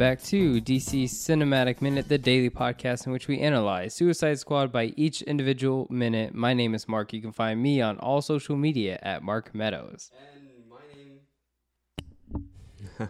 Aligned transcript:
Back 0.00 0.22
to 0.22 0.62
DC 0.62 1.04
Cinematic 1.04 1.82
Minute, 1.82 2.08
the 2.08 2.16
daily 2.16 2.48
podcast 2.48 3.04
in 3.04 3.12
which 3.12 3.28
we 3.28 3.38
analyze 3.38 3.92
Suicide 3.92 4.38
Squad 4.38 4.72
by 4.72 4.94
each 4.96 5.20
individual 5.20 5.86
minute. 5.90 6.34
My 6.34 6.54
name 6.54 6.74
is 6.74 6.88
Mark. 6.88 7.12
You 7.12 7.20
can 7.20 7.32
find 7.32 7.62
me 7.62 7.82
on 7.82 7.98
all 7.98 8.22
social 8.22 8.56
media 8.56 8.98
at 9.02 9.22
Mark 9.22 9.54
Meadows. 9.54 10.10
And 10.32 10.40
my 12.98 13.08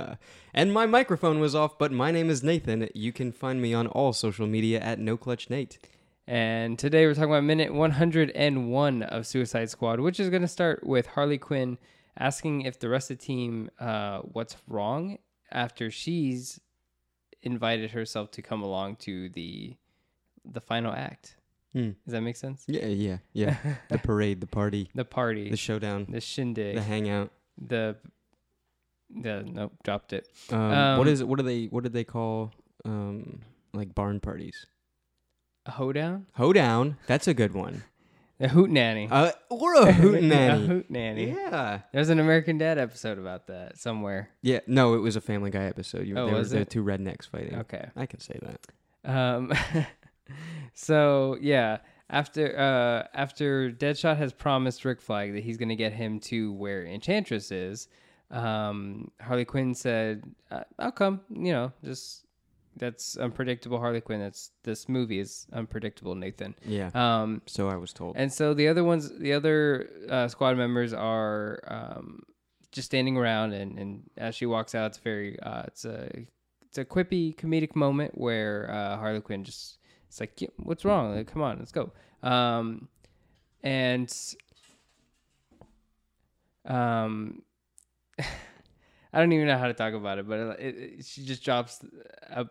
name. 0.00 0.16
and 0.52 0.72
my 0.72 0.84
microphone 0.84 1.38
was 1.38 1.54
off, 1.54 1.78
but 1.78 1.92
my 1.92 2.10
name 2.10 2.28
is 2.28 2.42
Nathan. 2.42 2.88
You 2.92 3.12
can 3.12 3.30
find 3.30 3.62
me 3.62 3.72
on 3.72 3.86
all 3.86 4.12
social 4.12 4.48
media 4.48 4.80
at 4.80 4.98
No 4.98 5.16
Clutch 5.16 5.48
Nate. 5.48 5.78
And 6.26 6.76
today 6.76 7.06
we're 7.06 7.14
talking 7.14 7.30
about 7.30 7.44
minute 7.44 7.72
101 7.72 9.02
of 9.04 9.26
Suicide 9.28 9.70
Squad, 9.70 10.00
which 10.00 10.18
is 10.18 10.28
going 10.28 10.42
to 10.42 10.48
start 10.48 10.84
with 10.84 11.06
Harley 11.06 11.38
Quinn 11.38 11.78
asking 12.18 12.62
if 12.62 12.80
the 12.80 12.88
rest 12.88 13.12
of 13.12 13.18
the 13.18 13.24
team 13.24 13.70
uh, 13.78 14.22
what's 14.22 14.56
wrong 14.66 15.18
after 15.52 15.90
she's 15.90 16.60
invited 17.42 17.90
herself 17.92 18.30
to 18.32 18.42
come 18.42 18.62
along 18.62 18.96
to 18.96 19.28
the 19.30 19.76
the 20.44 20.60
final 20.60 20.92
act. 20.92 21.36
Hmm. 21.72 21.90
Does 22.04 22.12
that 22.12 22.20
make 22.20 22.36
sense? 22.36 22.64
Yeah, 22.66 22.86
yeah, 22.86 23.18
yeah. 23.32 23.56
the 23.88 23.98
parade, 23.98 24.40
the 24.40 24.46
party, 24.46 24.90
The 24.94 25.04
party, 25.04 25.48
the 25.50 25.56
showdown, 25.56 26.06
the, 26.08 26.20
shindig, 26.20 26.74
the 26.76 26.82
hangout. 26.82 27.30
the 27.56 27.96
the 29.08 29.42
nope, 29.46 29.72
dropped 29.84 30.12
it. 30.12 30.28
Um, 30.50 30.58
Um, 30.60 30.98
what 30.98 31.08
is 31.08 31.20
it? 31.20 31.28
What 31.28 31.38
do 31.38 31.44
they? 31.44 31.66
What 31.66 31.82
did 31.84 31.92
they 31.92 32.04
call? 32.04 32.52
Um, 32.84 33.40
like 33.72 33.94
barn 33.94 34.20
parties. 34.20 34.66
A 35.64 35.70
hoedown, 35.70 36.26
Hoedown. 36.34 36.96
That's 37.06 37.28
a 37.28 37.34
good 37.34 37.54
one. 37.54 37.84
A 38.42 38.48
hoot 38.48 38.68
nanny, 38.70 39.08
Uh, 39.10 39.30
or 39.48 39.74
a 39.74 39.92
hoot 39.92 40.22
nanny. 40.22 40.64
a 40.64 40.66
hoot 40.66 40.90
nanny. 40.90 41.30
Yeah. 41.30 41.80
There's 41.92 42.08
an 42.10 42.18
American 42.20 42.58
Dad 42.58 42.76
episode 42.78 43.18
about 43.18 43.46
that 43.46 43.78
somewhere. 43.78 44.28
Yeah. 44.42 44.60
No, 44.66 44.94
it 44.94 44.98
was 44.98 45.16
a 45.16 45.20
Family 45.20 45.50
Guy 45.50 45.64
episode. 45.64 46.06
You, 46.06 46.18
Oh, 46.18 46.26
they 46.26 46.32
was 46.34 46.50
the 46.50 46.60
it? 46.60 46.70
two 46.70 46.82
rednecks 46.84 47.28
fighting. 47.28 47.54
Okay. 47.60 47.88
I 47.96 48.06
can 48.06 48.20
say 48.20 48.38
that. 48.42 49.10
Um, 49.10 49.52
so 50.74 51.36
yeah, 51.40 51.78
after 52.10 52.58
uh, 52.58 53.08
after 53.16 53.70
Deadshot 53.70 54.16
has 54.18 54.32
promised 54.32 54.84
Rick 54.84 55.00
Flag 55.00 55.34
that 55.34 55.42
he's 55.42 55.56
gonna 55.56 55.76
get 55.76 55.92
him 55.92 56.20
to 56.20 56.52
where 56.52 56.84
Enchantress 56.84 57.50
is, 57.50 57.88
um, 58.30 59.10
Harley 59.20 59.44
Quinn 59.44 59.74
said, 59.74 60.22
uh, 60.50 60.62
"I'll 60.78 60.92
come." 60.92 61.20
You 61.30 61.52
know, 61.52 61.72
just 61.84 62.24
that's 62.76 63.16
unpredictable. 63.16 63.78
Harley 63.78 64.00
Quinn. 64.00 64.20
That's 64.20 64.50
this 64.62 64.88
movie 64.88 65.18
is 65.18 65.46
unpredictable, 65.52 66.14
Nathan. 66.14 66.54
Yeah. 66.64 66.90
Um, 66.94 67.42
so 67.46 67.68
I 67.68 67.76
was 67.76 67.92
told. 67.92 68.16
and 68.16 68.32
so 68.32 68.54
the 68.54 68.68
other 68.68 68.84
ones, 68.84 69.10
the 69.18 69.32
other 69.32 69.88
uh, 70.08 70.28
squad 70.28 70.56
members 70.56 70.92
are 70.92 71.60
um, 71.66 72.22
just 72.70 72.86
standing 72.86 73.16
around, 73.16 73.52
and, 73.52 73.78
and 73.78 74.10
as 74.16 74.34
she 74.34 74.46
walks 74.46 74.74
out, 74.74 74.86
it's 74.86 74.98
very, 74.98 75.38
uh, 75.40 75.64
it's 75.66 75.84
a, 75.84 76.10
it's 76.66 76.78
a 76.78 76.84
quippy 76.84 77.36
comedic 77.36 77.76
moment 77.76 78.16
where 78.16 78.70
uh, 78.70 78.96
Harley 78.96 79.20
Quinn 79.20 79.44
just, 79.44 79.78
it's 80.08 80.20
like, 80.20 80.40
"Yeah, 80.40 80.48
what's 80.56 80.84
wrong? 80.84 81.14
Like, 81.14 81.30
come 81.30 81.42
on, 81.42 81.58
let's 81.58 81.72
go. 81.72 81.92
Um, 82.22 82.88
and, 83.62 84.12
um, 86.64 87.42
I 88.18 89.18
don't 89.20 89.32
even 89.32 89.46
know 89.46 89.58
how 89.58 89.66
to 89.66 89.74
talk 89.74 89.92
about 89.92 90.18
it, 90.18 90.26
but 90.26 90.38
it, 90.58 90.76
it, 90.98 91.04
she 91.04 91.24
just 91.24 91.44
drops 91.44 91.84
a, 92.30 92.46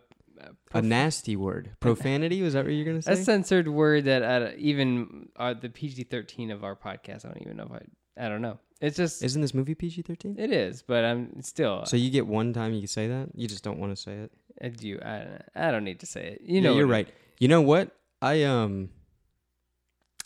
a 0.72 0.82
nasty 0.82 1.36
word. 1.36 1.70
Profanity. 1.80 2.42
Was 2.42 2.54
that 2.54 2.64
what 2.64 2.72
you're 2.74 2.84
gonna 2.84 3.02
say? 3.02 3.12
a 3.12 3.16
censored 3.16 3.68
word 3.68 4.04
that 4.04 4.22
uh, 4.22 4.50
even 4.56 5.28
uh, 5.36 5.54
the 5.54 5.68
PG 5.68 6.04
thirteen 6.04 6.50
of 6.50 6.64
our 6.64 6.76
podcast. 6.76 7.24
I 7.24 7.28
don't 7.28 7.42
even 7.42 7.56
know 7.56 7.64
if 7.64 7.72
I. 7.72 8.24
I 8.26 8.28
don't 8.28 8.42
know. 8.42 8.58
It's 8.80 8.96
just 8.96 9.22
Isn't 9.22 9.40
this 9.40 9.54
movie 9.54 9.74
PG-13? 9.76 10.38
it 10.38 10.50
is, 10.52 10.82
but 10.82 11.04
I'm 11.04 11.40
still. 11.40 11.86
So 11.86 11.96
you 11.96 12.10
get 12.10 12.26
one 12.26 12.52
time 12.52 12.72
you 12.74 12.80
can 12.80 12.88
say 12.88 13.06
that. 13.06 13.28
You 13.34 13.46
just 13.46 13.62
don't 13.62 13.78
want 13.78 13.94
to 13.94 14.02
say 14.02 14.12
it. 14.12 14.32
I 14.60 14.68
do. 14.68 14.98
I 15.00 15.18
don't, 15.18 15.42
I 15.54 15.70
don't 15.70 15.84
need 15.84 16.00
to 16.00 16.06
say 16.06 16.32
it. 16.32 16.40
You 16.42 16.56
Yeah, 16.56 16.60
know, 16.70 16.76
you're 16.76 16.86
right. 16.88 17.08
You 17.38 17.46
know 17.48 17.62
what? 17.62 17.90
I 18.20 18.42
um. 18.42 18.90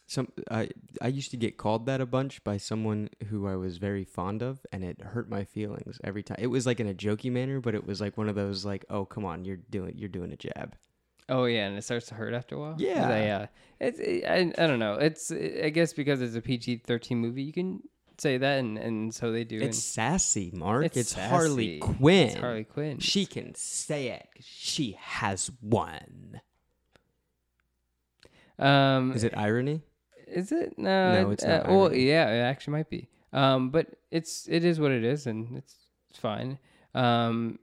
Some 0.09 0.29
I 0.51 0.69
I 1.03 1.09
used 1.09 1.31
to 1.33 1.37
get 1.37 1.57
called 1.57 1.87
that 1.87 2.01
a 2.01 2.07
bunch 2.07 2.43
by 2.45 2.59
someone 2.59 3.09
who 3.29 3.49
I 3.49 3.57
was 3.57 3.79
very 3.79 4.05
fond 4.05 4.41
of, 4.43 4.65
and 4.71 4.85
it 4.85 5.01
hurt 5.01 5.29
my 5.29 5.45
feelings 5.45 5.99
every 6.05 6.23
time. 6.23 6.37
It 6.39 6.47
was 6.47 6.65
like 6.65 6.79
in 6.79 6.87
a 6.89 6.95
jokey 6.95 7.31
manner, 7.33 7.61
but 7.61 7.75
it 7.75 7.85
was 7.87 8.01
like 8.01 8.17
one 8.17 8.29
of 8.29 8.37
those 8.37 8.65
like, 8.65 8.85
oh 8.89 9.05
come 9.05 9.25
on, 9.25 9.45
you're 9.45 9.57
doing 9.57 9.95
you're 9.97 10.09
doing 10.09 10.33
a 10.33 10.37
jab. 10.37 10.77
Oh 11.29 11.47
yeah, 11.47 11.67
and 11.67 11.77
it 11.77 11.83
starts 11.83 12.07
to 12.07 12.15
hurt 12.15 12.35
after 12.35 12.55
a 12.55 12.59
while. 12.61 12.77
Yeah. 12.79 13.09
yeah. 13.09 13.47
It's 13.81 13.99
it, 13.99 14.25
I 14.29 14.53
I 14.63 14.67
don't 14.69 14.79
know. 14.79 14.95
It's 14.95 15.33
I 15.33 15.71
guess 15.71 15.93
because 15.93 16.23
it's 16.23 16.37
a 16.37 16.41
PG 16.41 16.83
thirteen 16.87 17.19
movie, 17.19 17.43
you 17.43 17.53
can 17.53 17.81
say 18.17 18.39
that, 18.39 18.61
and 18.61 18.79
and 18.79 19.13
so 19.13 19.33
they 19.33 19.43
do. 19.43 19.59
It's 19.59 19.83
sassy, 19.83 20.53
Mark. 20.55 20.85
and 20.85 20.97
It's, 20.97 21.15
Harley. 21.15 21.81
Quinn. 21.81 22.29
It's 22.29 22.37
Harley 22.37 22.63
Quinn. 22.63 23.01
She 23.01 23.27
can 23.27 23.57
say 23.57 24.11
it. 24.11 24.29
She 24.39 24.97
has 25.01 25.51
one. 25.61 26.41
um, 28.61 29.13
Is 29.13 29.25
it 29.25 29.37
irony? 29.37 29.83
Is 30.27 30.53
it? 30.53 30.79
No, 30.79 31.23
No, 31.23 31.31
it's 31.31 31.45
uh, 31.45 31.59
not 31.59 31.69
well, 31.69 31.95
yeah, 31.95 32.29
it 32.31 32.41
actually 32.41 32.73
might 32.73 32.91
be. 32.91 33.09
Um, 33.33 33.71
but 33.71 33.87
it's 34.11 34.47
it 34.49 34.65
is 34.65 34.81
what 34.81 34.91
it 34.91 35.05
is, 35.05 35.27
and 35.27 35.57
it's, 35.59 35.75
it's 36.11 36.19
fine. 36.19 36.59
Um, 36.95 37.59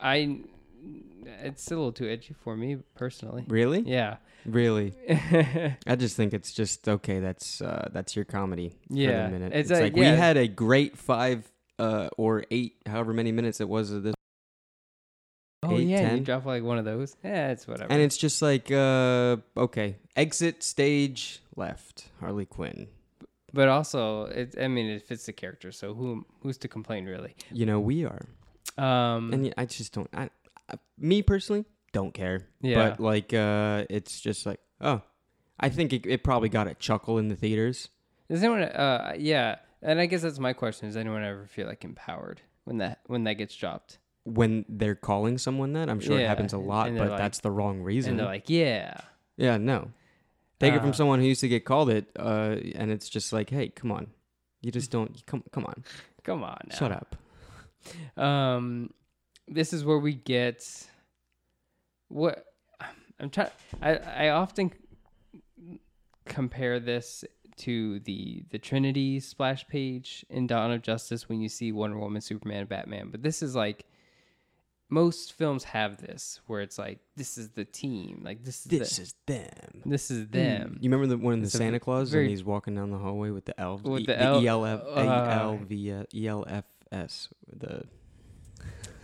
I 0.00 0.40
it's 1.42 1.66
a 1.70 1.74
little 1.74 1.92
too 1.92 2.08
edgy 2.08 2.34
for 2.34 2.56
me 2.56 2.76
personally. 2.94 3.44
Really? 3.48 3.80
Yeah, 3.80 4.16
Really? 4.44 4.92
I 5.86 5.96
just 5.96 6.16
think 6.16 6.34
it's 6.34 6.52
just 6.52 6.88
okay. 6.88 7.18
That's 7.20 7.60
uh, 7.62 7.88
that's 7.92 8.14
your 8.16 8.24
comedy. 8.24 8.76
Yeah, 8.90 9.26
for 9.26 9.32
the 9.32 9.38
minute. 9.38 9.52
it's 9.54 9.70
It's, 9.70 9.80
like- 9.80 9.92
like 9.94 9.96
we 10.00 10.04
had 10.06 10.36
a 10.36 10.46
great 10.48 10.96
five 10.98 11.50
uh, 11.78 12.08
or 12.18 12.44
eight, 12.50 12.76
however 12.86 13.12
many 13.12 13.32
minutes 13.32 13.60
it 13.60 13.68
was 13.68 13.90
of 13.90 14.02
this, 14.02 14.13
oh 15.74 15.78
Eight, 15.78 15.86
yeah, 15.88 16.14
you 16.14 16.20
drop 16.20 16.44
like 16.46 16.62
one 16.62 16.78
of 16.78 16.84
those. 16.84 17.16
Yeah, 17.24 17.50
it's 17.50 17.66
whatever. 17.68 17.92
and 17.92 18.00
it's 18.02 18.16
just 18.16 18.42
like 18.42 18.70
uh, 18.70 19.36
okay, 19.56 19.96
exit 20.16 20.62
stage 20.62 21.40
left, 21.56 22.08
Harley 22.20 22.46
Quinn. 22.46 22.88
but 23.52 23.68
also, 23.68 24.26
it 24.26 24.54
I 24.60 24.68
mean, 24.68 24.86
it 24.86 25.02
fits 25.06 25.26
the 25.26 25.32
character. 25.32 25.72
So 25.72 25.94
who 25.94 26.24
who's 26.40 26.58
to 26.58 26.68
complain 26.68 27.06
really? 27.06 27.34
You 27.52 27.66
know 27.66 27.80
we 27.80 28.04
are, 28.04 28.26
Um, 28.78 29.32
and 29.32 29.54
I 29.56 29.66
just 29.66 29.92
don't. 29.92 30.08
I, 30.12 30.30
I 30.68 30.74
me 30.98 31.22
personally 31.22 31.64
don't 31.92 32.12
care. 32.14 32.46
Yeah. 32.60 32.90
But 32.90 33.00
like, 33.00 33.32
uh, 33.32 33.84
it's 33.90 34.20
just 34.20 34.46
like, 34.46 34.60
oh, 34.80 35.02
I 35.60 35.68
think 35.68 35.92
it, 35.92 36.06
it 36.06 36.24
probably 36.24 36.48
got 36.48 36.66
a 36.66 36.74
chuckle 36.74 37.18
in 37.18 37.28
the 37.28 37.36
theaters. 37.36 37.88
does 38.28 38.42
anyone? 38.42 38.62
Uh, 38.62 39.14
yeah, 39.16 39.56
and 39.82 40.00
I 40.00 40.06
guess 40.06 40.22
that's 40.22 40.38
my 40.40 40.52
question: 40.52 40.88
Does 40.88 40.96
anyone 40.96 41.22
ever 41.22 41.46
feel 41.46 41.66
like 41.68 41.84
empowered 41.84 42.40
when 42.64 42.78
that 42.78 43.00
when 43.06 43.24
that 43.24 43.34
gets 43.34 43.54
dropped? 43.54 43.98
When 44.24 44.64
they're 44.68 44.94
calling 44.94 45.38
someone 45.38 45.72
that. 45.74 45.88
I'm 45.90 46.00
sure 46.00 46.18
it 46.18 46.22
Yeah, 46.22 46.28
happens 46.28 46.52
a 46.52 46.58
lot, 46.58 46.88
and 46.88 46.98
but 46.98 47.10
like- 47.10 47.18
that's 47.18 47.40
the 47.40 47.50
wrong 47.50 47.80
reason. 47.82 48.10
And 48.12 48.20
they're 48.20 48.26
like, 48.26 48.48
yeah. 48.50 48.96
yeah, 49.36 49.56
no. 49.58 49.90
Take 50.60 50.72
it 50.74 50.78
Uh, 50.78 50.82
from 50.82 50.92
someone 50.94 51.20
who 51.20 51.26
used 51.26 51.40
to 51.42 51.48
get 51.48 51.64
called 51.64 51.90
it, 51.90 52.06
uh, 52.18 52.56
and 52.74 52.90
it's 52.90 53.08
just 53.08 53.32
like, 53.32 53.50
hey, 53.50 53.68
come 53.68 53.90
on, 53.92 54.06
you 54.62 54.70
just 54.72 54.90
don't 54.90 55.24
come, 55.26 55.42
come 55.50 55.66
on, 55.66 55.84
Come 56.22 56.42
on, 56.42 56.58
now. 56.70 56.74
shut 56.76 56.92
up. 56.92 57.16
Um, 58.16 58.90
this 59.46 59.72
is 59.74 59.84
where 59.84 59.98
we 59.98 60.14
get 60.14 60.88
what 62.08 62.46
I'm 63.20 63.28
trying. 63.30 63.50
I 63.82 63.96
I 63.96 64.28
often 64.30 64.72
compare 66.24 66.80
this 66.80 67.24
to 67.56 68.00
the 68.00 68.44
the 68.50 68.58
Trinity 68.58 69.20
splash 69.20 69.66
page 69.68 70.24
in 70.30 70.46
Dawn 70.46 70.72
of 70.72 70.82
Justice 70.82 71.28
when 71.28 71.40
you 71.40 71.48
see 71.48 71.72
Wonder 71.72 71.98
Woman, 71.98 72.20
Superman, 72.22 72.66
Batman. 72.66 73.10
But 73.10 73.22
this 73.22 73.42
is 73.42 73.54
like 73.54 73.84
most 74.94 75.32
films 75.32 75.64
have 75.64 75.96
this 76.00 76.40
where 76.46 76.60
it's 76.60 76.78
like 76.78 76.98
this 77.16 77.36
is 77.36 77.48
the 77.50 77.64
team, 77.64 78.22
like 78.24 78.44
this 78.44 78.58
is 78.58 78.64
This 78.64 78.96
the, 78.96 79.02
is 79.02 79.14
them. 79.26 79.82
this 79.84 80.10
is 80.10 80.28
them. 80.28 80.78
You 80.80 80.88
remember 80.90 81.06
the 81.08 81.18
one 81.18 81.34
in 81.34 81.40
the 81.40 81.46
It's 81.46 81.54
a 81.54 81.58
Santa 81.58 81.80
Claus 81.80 82.10
very- 82.10 82.24
and 82.24 82.30
he's 82.30 82.44
walking 82.44 82.74
down 82.74 82.90
the 82.90 82.98
hallway 82.98 83.30
with 83.30 83.44
the 83.44 83.58
elves, 83.60 83.82
With 83.82 84.02
E- 84.02 84.06
the 84.06 84.20
el- 84.20 84.46
ELF, 84.46 84.80
uh, 84.86 85.56
ELFS, 86.14 87.28
the 87.56 87.84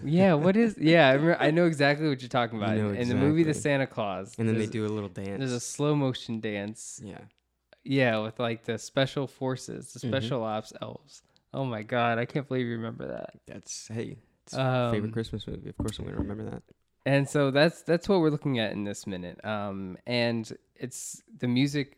Yeah, 0.02 0.34
what 0.34 0.56
is? 0.56 0.76
Yeah, 0.81 1.08
I, 1.08 1.12
remember, 1.12 1.37
I 1.42 1.50
know 1.50 1.66
exactly 1.66 2.08
what 2.08 2.20
you're 2.22 2.28
talking 2.28 2.58
about. 2.58 2.76
know 2.76 2.90
in 2.90 3.08
the 3.08 3.14
movie 3.14 3.42
The 3.42 3.50
exactly. 3.50 3.70
Santa 3.70 3.87
Claus, 3.87 4.34
and 4.38 4.46
then 4.48 4.54
they 4.54 4.60
there's- 4.66 4.72
do 4.72 4.87
a 4.87 4.88
little 4.92 5.08
dance. 5.08 5.38
There's 5.38 5.52
a 5.52 5.60
slow 5.60 5.94
motion 5.94 6.40
dance. 6.40 7.00
yeah, 7.04 7.19
Yeah, 7.84 8.19
with 8.19 8.38
like 8.38 8.64
the 8.64 8.78
special 8.78 9.26
forces, 9.26 9.92
the 9.92 10.00
Mhm. 10.00 10.10
special 10.10 10.42
ops 10.42 10.72
elves. 10.81 11.22
Oh 11.52 11.64
my 11.64 11.82
god, 11.82 12.19
I 12.19 12.26
can't 12.26 12.46
believe 12.46 12.66
you 12.66 12.76
remember 12.76 13.08
that. 13.08 13.40
that's 13.46 13.88
hey, 13.88 14.19
it's 14.52 14.58
Um, 14.58 14.93
favorite 14.93 15.12
Christmas 15.12 15.47
movie. 15.47 15.69
Of 15.69 15.76
course, 15.79 15.99
I'm 15.99 16.05
gonna 16.06 16.19
remember 16.19 16.44
that. 16.50 16.62
And 17.06 17.29
so 17.29 17.50
that's 17.50 17.82
that's 17.82 18.08
what 18.08 18.20
we're 18.20 18.31
looking 18.31 18.58
at 18.58 18.73
in 18.73 18.85
this 18.85 19.06
minute. 19.06 19.43
Um, 19.44 19.97
and 20.06 20.50
it's 20.76 21.23
the 21.38 21.49
music 21.49 21.97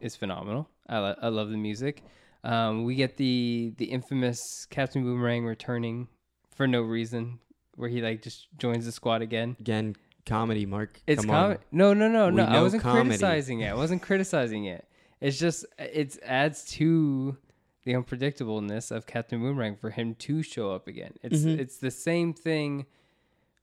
is 0.00 0.16
phenomenal. 0.16 0.68
I, 0.88 0.98
lo- 0.98 1.16
I 1.22 1.28
love 1.28 1.50
the 1.50 1.56
music. 1.56 2.02
Um, 2.42 2.84
we 2.84 2.94
get 2.94 3.16
the 3.16 3.72
the 3.78 3.86
infamous 3.86 4.66
Captain 4.68 5.02
Boomerang 5.02 5.44
returning 5.46 6.08
for 6.54 6.66
no 6.66 6.82
reason, 6.82 7.38
where 7.76 7.88
he 7.88 8.02
like 8.02 8.22
just 8.22 8.48
joins 8.58 8.84
the 8.84 8.92
squad 8.92 9.22
again. 9.22 9.56
Again, 9.60 9.96
comedy, 10.26 10.66
Mark. 10.66 11.00
It's 11.06 11.22
Come 11.22 11.30
com- 11.30 11.50
on. 11.52 11.58
no, 11.72 11.94
no, 11.94 12.08
no, 12.08 12.26
We 12.26 12.32
no. 12.32 12.44
I 12.44 12.60
wasn't 12.60 12.82
comedy. 12.82 13.08
criticizing 13.08 13.60
it. 13.60 13.70
I 13.70 13.74
wasn't 13.74 14.02
criticizing 14.02 14.66
it. 14.66 14.86
It's 15.22 15.38
just 15.38 15.64
it 15.78 16.18
adds 16.22 16.64
to 16.72 17.38
the 17.84 17.92
unpredictableness 17.92 18.90
of 18.90 19.06
Captain 19.06 19.40
Boomerang 19.40 19.76
for 19.76 19.90
him 19.90 20.14
to 20.16 20.42
show 20.42 20.72
up 20.72 20.86
again. 20.88 21.14
It's 21.22 21.40
Mhm. 21.44 21.58
it's 21.58 21.78
the 21.78 21.90
same 21.90 22.32
thing 22.32 22.86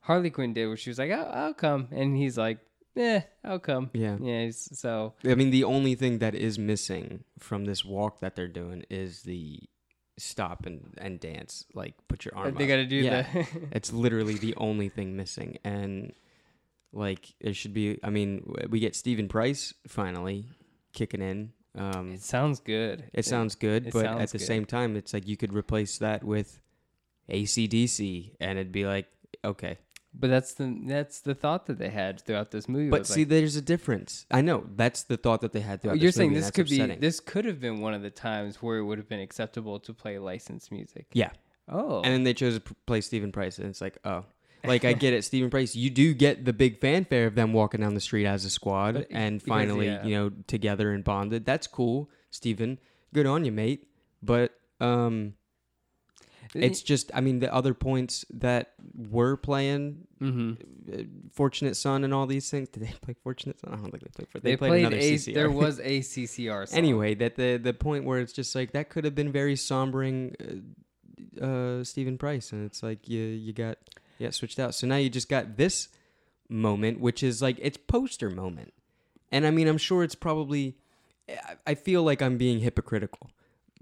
Harley 0.02 0.30
Quinn 0.32 0.54
did, 0.54 0.68
where 0.68 0.78
she 0.78 0.90
was 0.90 0.98
like, 1.00 1.12
"I'll, 1.12 1.30
I'll 1.32 1.54
come," 1.54 1.88
and 1.92 2.18
he's 2.18 2.38
like, 2.38 2.60
"Eh, 2.96 3.22
I'll 3.44 3.60
come." 3.60 3.90
Yeah. 3.94 4.18
Yeah. 4.22 4.50
So 4.52 5.14
I 5.24 5.36
mean, 5.36 5.52
the 5.52 5.64
only 5.64 5.96
thing 5.96 6.20
that 6.20 6.34
is 6.36 6.58
missing 6.58 7.24
from 7.40 7.66
this 7.66 7.86
walk 7.86 8.20
that 8.22 8.36
they're 8.36 8.48
doing 8.48 8.84
is 8.90 9.22
the 9.24 9.60
stop 10.18 10.66
and, 10.66 10.94
and 10.98 11.20
dance. 11.20 11.66
Like, 11.74 11.96
put 12.08 12.26
your 12.26 12.36
arm 12.36 12.56
they 12.56 12.68
got 12.68 12.76
to 12.78 12.86
do 12.86 12.98
Yeah. 12.98 13.22
the. 13.32 13.48
It's 13.72 13.92
literally 13.94 14.36
the 14.36 14.56
only 14.56 14.90
thing 14.90 15.16
missing. 15.16 15.58
And, 15.64 16.14
like, 16.92 17.34
it 17.40 17.56
should 17.56 17.74
be. 17.74 18.00
I 18.04 18.10
mean, 18.10 18.54
we 18.70 18.80
get 18.80 18.96
Steven 18.96 19.28
Price 19.28 19.74
finally 19.88 20.46
kicking 20.94 21.22
in. 21.22 21.54
Um, 21.78 22.14
it 22.14 22.22
sounds 22.22 22.60
good. 22.60 23.06
it 23.14 23.26
sounds 23.26 23.56
good, 23.56 23.88
it 23.88 23.94
but 23.94 24.06
sounds 24.06 24.22
at 24.22 24.30
the 24.32 24.38
good. 24.40 24.48
same 24.48 24.66
time, 24.66 24.96
it's 24.96 25.14
like 25.14 25.28
you 25.28 25.38
could 25.38 25.54
replace 25.54 25.98
that 26.00 26.24
with 26.24 26.60
ACDC 27.30 28.32
and 28.40 28.60
it'd 28.60 28.72
be 28.72 28.86
like, 28.86 29.08
okay. 29.44 29.78
But 30.14 30.30
that's 30.30 30.56
the 30.56 30.78
that's 30.88 31.22
the 31.22 31.34
thought 31.34 31.68
that 31.68 31.78
they 31.78 31.88
had 31.88 32.20
throughout 32.20 32.52
this 32.52 32.68
movie. 32.68 32.90
But 32.90 33.08
see, 33.08 33.22
like, 33.22 33.30
there's 33.30 33.56
a 33.56 33.62
difference. 33.62 34.26
I 34.30 34.42
know. 34.42 34.66
That's 34.76 35.04
the 35.04 35.16
thought 35.16 35.40
that 35.40 35.54
they 35.54 35.62
had 35.62 35.82
throughout 35.82 36.00
you're 36.00 36.10
this 36.10 36.16
saying 36.16 36.32
movie, 36.32 36.42
this 36.42 36.52
could 36.52 36.68
that's 36.68 36.90
be 36.90 36.96
this 36.96 37.20
could 37.22 37.46
have 37.46 37.62
been 37.62 37.80
one 37.80 37.94
of 37.94 38.02
the 38.02 38.10
times 38.10 38.62
where 38.62 38.78
it 38.78 38.84
would 38.84 38.98
have 38.98 39.08
been 39.08 39.22
acceptable 39.22 39.80
to 39.80 39.94
play 39.94 40.20
licensed 40.20 40.70
music. 40.70 41.08
Yeah. 41.14 41.30
Oh. 41.70 42.02
And 42.02 42.14
then 42.14 42.24
they 42.24 42.34
chose 42.34 42.60
to 42.60 42.76
play 42.86 43.00
Steven 43.00 43.32
Price, 43.32 43.58
and 43.58 43.68
it's 43.68 43.80
like, 43.80 43.98
oh, 44.04 44.26
like 44.64 44.86
I 44.86 44.94
get 44.94 45.14
it, 45.14 45.24
Steven 45.24 45.50
Price. 45.50 45.76
You 45.76 45.90
do 45.90 46.14
get 46.14 46.46
the 46.46 46.54
big 46.54 46.80
fanfare 46.80 47.26
of 47.28 47.36
them 47.36 47.54
walking 47.54 47.82
down 47.82 47.94
the 47.94 48.02
street 48.02 48.26
as 48.26 48.46
a 48.46 48.50
squad 48.50 48.94
But- 48.96 49.08
and 49.12 49.40
because, 49.40 49.48
finally, 49.48 49.88
yeah. 49.88 50.06
you 50.06 50.16
know, 50.16 50.32
together 50.48 50.92
and 50.92 51.04
bonded. 51.04 51.46
That's 51.46 51.68
cool, 51.68 52.10
Steven. 52.30 52.80
Good 53.14 53.26
on 53.26 53.44
you, 53.46 53.52
mate. 53.52 53.88
But 54.24 54.54
um, 54.80 55.34
it's 56.54 56.82
just, 56.82 57.12
I 57.14 57.22
mean, 57.22 57.40
the 57.40 57.54
other 57.54 57.74
points 57.74 58.26
that 58.32 58.74
were 58.96 59.38
playing, 59.38 60.08
hmm 60.20 60.54
uh, 60.92 61.04
Fortunate 61.32 61.76
Son 61.78 62.04
and 62.04 62.14
all 62.14 62.28
these 62.28 62.50
things. 62.50 62.70
Did 62.70 62.84
they 62.84 62.92
play 63.02 63.16
Fortunate 63.24 63.60
Son? 63.60 63.72
I 63.74 63.78
don't 63.78 63.92
think 63.92 64.04
they 64.04 64.10
played. 64.10 64.28
For, 64.30 64.40
They, 64.40 64.52
they, 64.52 64.58
played, 64.58 64.70
played, 64.70 64.80
another 64.82 64.98
a. 64.98 65.14
CCR. 65.14 65.34
There 65.34 65.52
was 65.52 65.80
a 65.84 66.00
CCR. 66.00 66.68
Song. 66.68 66.78
anyway 66.78 67.16
that 67.16 67.36
the 67.36 67.58
the 67.58 67.74
point 67.74 68.06
where 68.06 68.20
it's 68.20 68.34
just 68.34 68.54
like 68.56 68.74
that 68.74 68.90
could 68.90 69.06
have 69.06 69.16
been 69.16 69.32
very 69.32 69.56
sombering 69.56 70.36
uh, 71.42 71.46
uh 71.46 71.84
Steven 71.84 72.18
Price 72.18 72.52
and 72.52 72.66
it's 72.66 72.84
like 72.84 73.08
you 73.08 73.22
you 73.22 73.54
got 73.54 73.78
yeah 74.22 74.30
switched 74.30 74.60
out. 74.60 74.74
So 74.76 74.88
now 74.88 74.98
you 74.98 75.10
just 75.10 75.30
got 75.30 75.58
this 75.58 75.90
moment 76.50 77.00
which 77.00 77.24
is 77.24 77.42
like 77.42 77.58
it's 77.62 77.78
poster 77.78 78.30
moment. 78.30 78.74
And 79.32 79.46
I 79.48 79.52
mean 79.52 79.68
I'm 79.68 79.78
sure 79.78 80.04
it's 80.04 80.16
probably 80.16 80.76
I- 81.30 81.56
I 81.68 81.76
feel 81.76 82.04
like 82.04 82.22
I'm 82.22 82.38
being 82.38 82.60
hypocritical 82.60 83.30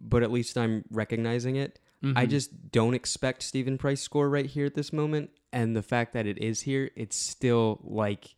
but 0.01 0.23
at 0.23 0.31
least 0.31 0.57
I'm 0.57 0.85
recognizing 0.91 1.55
it. 1.57 1.79
I 2.15 2.25
Mhm. 2.25 2.29
just 2.29 2.71
don't 2.71 2.93
expect 2.93 3.43
Steven 3.43 3.77
Price 3.77 4.01
score 4.01 4.29
right 4.29 4.45
here 4.45 4.65
at 4.65 4.73
this 4.75 4.93
moment. 4.93 5.31
And 5.51 5.75
the 5.75 5.81
fact 5.83 6.13
that 6.13 6.25
it 6.25 6.37
is 6.37 6.61
here 6.61 6.91
it's 6.95 7.17
still 7.17 7.79
like 7.83 8.35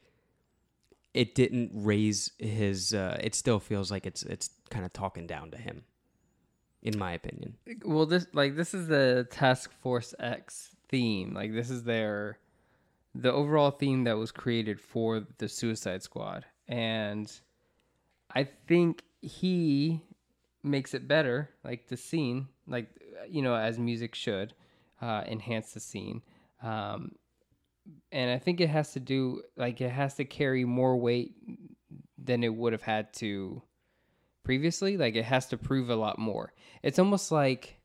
it 1.14 1.36
didn't 1.36 1.72
raise 1.74 2.32
his 2.40 2.94
uh 2.94 3.18
it 3.22 3.36
still 3.36 3.60
feels 3.60 3.92
like 3.92 4.06
it's 4.06 4.24
it's 4.24 4.50
kind 4.70 4.86
of 4.86 4.94
talking 4.94 5.28
down 5.28 5.52
to 5.52 5.58
him 5.58 5.84
in 6.82 6.98
my 6.98 7.12
opinion. 7.14 7.58
Well 7.84 8.06
this 8.08 8.26
like 8.34 8.56
this 8.56 8.74
is 8.74 8.88
the 8.88 9.28
task 9.30 9.72
force 9.82 10.16
x 10.20 10.72
theme 10.92 11.34
like 11.34 11.54
this 11.54 11.70
is 11.70 11.84
their 11.84 12.38
the 13.16 13.32
overall 13.32 13.72
theme 13.72 14.04
that 14.06 14.18
was 14.18 14.32
created 14.32 14.80
for 14.80 15.26
the 15.38 15.50
suicide 15.50 16.04
squad. 16.04 16.46
And 16.68 17.32
i 18.34 18.44
think 18.68 19.04
he 19.22 20.02
makes 20.64 20.94
it 20.94 21.08
better 21.08 21.50
like 21.66 21.88
the 21.88 21.98
scene 21.98 22.48
like 22.68 22.88
you 23.28 23.42
know 23.42 23.56
as 23.56 23.78
music 23.78 24.16
should 24.16 24.54
uh, 25.02 25.24
enhance 25.28 25.74
the 25.74 25.80
scene. 25.80 26.22
Um, 26.62 27.14
and 28.12 28.30
i 28.30 28.38
think 28.38 28.62
it 28.62 28.70
has 28.70 28.94
to 28.94 29.00
do 29.00 29.42
like 29.58 29.82
it 29.82 29.90
has 29.90 30.14
to 30.16 30.26
carry 30.26 30.64
more 30.64 30.96
weight 30.96 31.34
than 32.24 32.44
it 32.44 32.54
would 32.54 32.74
have 32.74 32.84
had 32.84 33.12
to 33.14 33.64
previously. 34.44 34.98
Like 34.98 35.16
it 35.16 35.26
has 35.26 35.48
to 35.48 35.58
prove 35.58 35.90
a 35.90 35.96
lot 35.96 36.20
more. 36.20 36.54
It's 36.84 37.00
almost 37.00 37.32
like 37.32 37.81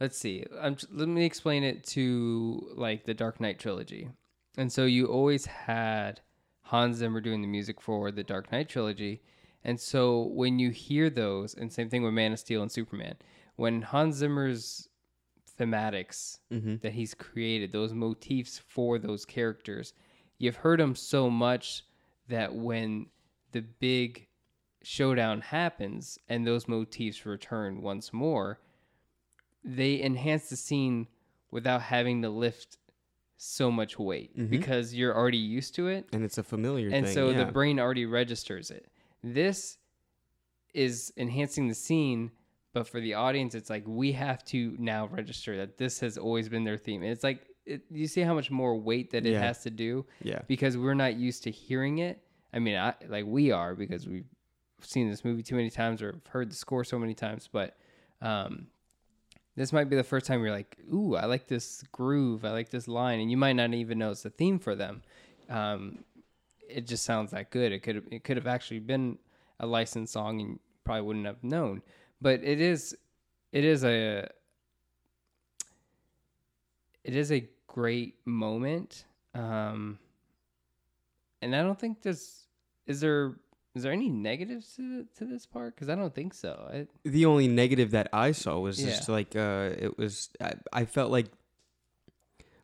let's 0.00 0.16
see 0.16 0.44
I'm, 0.60 0.76
let 0.90 1.08
me 1.08 1.24
explain 1.24 1.62
it 1.62 1.84
to 1.88 2.68
like 2.74 3.04
the 3.04 3.14
dark 3.14 3.40
knight 3.40 3.58
trilogy 3.58 4.08
and 4.56 4.72
so 4.72 4.84
you 4.84 5.06
always 5.06 5.46
had 5.46 6.20
hans 6.62 6.98
zimmer 6.98 7.20
doing 7.20 7.42
the 7.42 7.48
music 7.48 7.80
for 7.80 8.10
the 8.10 8.24
dark 8.24 8.50
knight 8.50 8.68
trilogy 8.68 9.22
and 9.62 9.78
so 9.78 10.22
when 10.32 10.58
you 10.58 10.70
hear 10.70 11.10
those 11.10 11.54
and 11.54 11.72
same 11.72 11.90
thing 11.90 12.02
with 12.02 12.14
man 12.14 12.32
of 12.32 12.38
steel 12.38 12.62
and 12.62 12.72
superman 12.72 13.16
when 13.56 13.82
hans 13.82 14.16
zimmer's 14.16 14.88
thematics 15.60 16.38
mm-hmm. 16.52 16.76
that 16.82 16.92
he's 16.92 17.14
created, 17.14 17.70
those 17.70 17.92
motifs 17.92 18.58
for 18.58 18.98
those 18.98 19.24
characters. 19.24 19.92
You've 20.38 20.56
heard 20.56 20.80
them 20.80 20.94
so 20.94 21.28
much 21.28 21.84
that 22.28 22.54
when 22.54 23.06
the 23.52 23.60
big 23.60 24.26
showdown 24.82 25.42
happens 25.42 26.18
and 26.28 26.46
those 26.46 26.66
motifs 26.66 27.26
return 27.26 27.82
once 27.82 28.12
more, 28.12 28.58
they 29.64 30.00
enhance 30.02 30.48
the 30.48 30.56
scene 30.56 31.06
without 31.50 31.82
having 31.82 32.22
to 32.22 32.28
lift 32.30 32.78
so 33.36 33.70
much 33.70 33.98
weight 33.98 34.36
Mhm. 34.36 34.50
because 34.50 34.94
you're 34.94 35.16
already 35.16 35.38
used 35.38 35.74
to 35.74 35.88
it 35.88 36.06
and 36.12 36.22
it's 36.24 36.36
a 36.38 36.42
familiar 36.42 36.88
and 36.90 37.06
thing 37.06 37.14
so 37.14 37.30
yeah. 37.30 37.44
the 37.44 37.52
brain 37.52 37.78
already 37.80 38.04
registers 38.06 38.70
it. 38.70 38.90
This 39.22 39.78
is 40.74 41.12
enhancing 41.16 41.68
the 41.68 41.74
scene, 41.74 42.30
but 42.72 42.86
for 42.86 43.00
the 43.00 43.14
audience, 43.14 43.54
it's 43.54 43.70
like 43.70 43.82
we 43.86 44.12
have 44.12 44.44
to 44.46 44.76
now 44.78 45.06
register 45.08 45.56
that 45.56 45.78
this 45.78 46.00
has 46.00 46.16
always 46.18 46.48
been 46.48 46.64
their 46.64 46.76
theme. 46.76 47.02
And 47.02 47.10
it's 47.10 47.24
like 47.24 47.46
it, 47.66 47.82
you 47.90 48.06
see 48.06 48.20
how 48.22 48.34
much 48.34 48.50
more 48.50 48.76
weight 48.78 49.10
that 49.10 49.26
it 49.26 49.32
Yeah. 49.32 49.40
has 49.42 49.62
to 49.62 49.70
do 49.70 50.06
yeah 50.22 50.42
because 50.46 50.76
we're 50.76 50.94
not 50.94 51.16
used 51.16 51.42
to 51.44 51.50
hearing 51.50 51.98
it. 51.98 52.22
I 52.52 52.58
mean, 52.58 52.76
I 52.76 52.94
like 53.08 53.26
we 53.26 53.52
are 53.52 53.74
because 53.74 54.06
we've 54.08 54.24
seen 54.82 55.08
this 55.10 55.24
movie 55.24 55.42
too 55.42 55.56
many 55.56 55.70
times 55.70 56.02
or 56.02 56.20
heard 56.28 56.50
the 56.50 56.56
score 56.56 56.84
so 56.84 56.98
many 56.98 57.14
times, 57.14 57.48
but 57.50 57.76
um, 58.22 58.66
this 59.60 59.74
might 59.74 59.90
be 59.90 59.96
the 59.96 60.02
first 60.02 60.24
time 60.24 60.42
you're 60.42 60.50
like, 60.50 60.78
"Ooh, 60.90 61.14
I 61.16 61.26
like 61.26 61.46
this 61.46 61.84
groove. 61.92 62.46
I 62.46 62.50
like 62.50 62.70
this 62.70 62.88
line," 62.88 63.20
and 63.20 63.30
you 63.30 63.36
might 63.36 63.52
not 63.52 63.74
even 63.74 63.98
know 63.98 64.10
it's 64.10 64.22
the 64.22 64.30
theme 64.30 64.58
for 64.58 64.74
them. 64.74 65.02
Um, 65.50 66.02
it 66.66 66.86
just 66.86 67.04
sounds 67.04 67.32
that 67.32 67.50
good. 67.50 67.70
It 67.70 67.80
could 67.80 68.10
it 68.10 68.24
could 68.24 68.38
have 68.38 68.46
actually 68.46 68.78
been 68.78 69.18
a 69.58 69.66
licensed 69.66 70.14
song, 70.14 70.40
and 70.40 70.58
probably 70.82 71.02
wouldn't 71.02 71.26
have 71.26 71.44
known. 71.44 71.82
But 72.22 72.42
it 72.42 72.58
is 72.58 72.96
it 73.52 73.64
is 73.64 73.84
a 73.84 74.30
it 77.04 77.14
is 77.14 77.30
a 77.30 77.46
great 77.66 78.14
moment. 78.24 79.04
Um, 79.34 79.98
and 81.42 81.54
I 81.54 81.62
don't 81.62 81.78
think 81.78 82.00
there's 82.00 82.46
is 82.86 83.02
there 83.02 83.34
is 83.74 83.82
there 83.84 83.92
any 83.92 84.08
negatives 84.08 84.74
to 84.76 85.04
to 85.16 85.24
this 85.24 85.46
part 85.46 85.74
because 85.74 85.88
I 85.88 85.94
don't 85.94 86.14
think 86.14 86.34
so. 86.34 86.68
I, 86.72 86.86
the 87.04 87.26
only 87.26 87.46
negative 87.48 87.92
that 87.92 88.08
I 88.12 88.32
saw 88.32 88.58
was 88.58 88.78
just 88.78 89.08
like 89.08 89.36
uh 89.36 89.70
it 89.78 89.96
was 89.98 90.28
I, 90.40 90.54
I 90.72 90.84
felt 90.84 91.10
like 91.12 91.26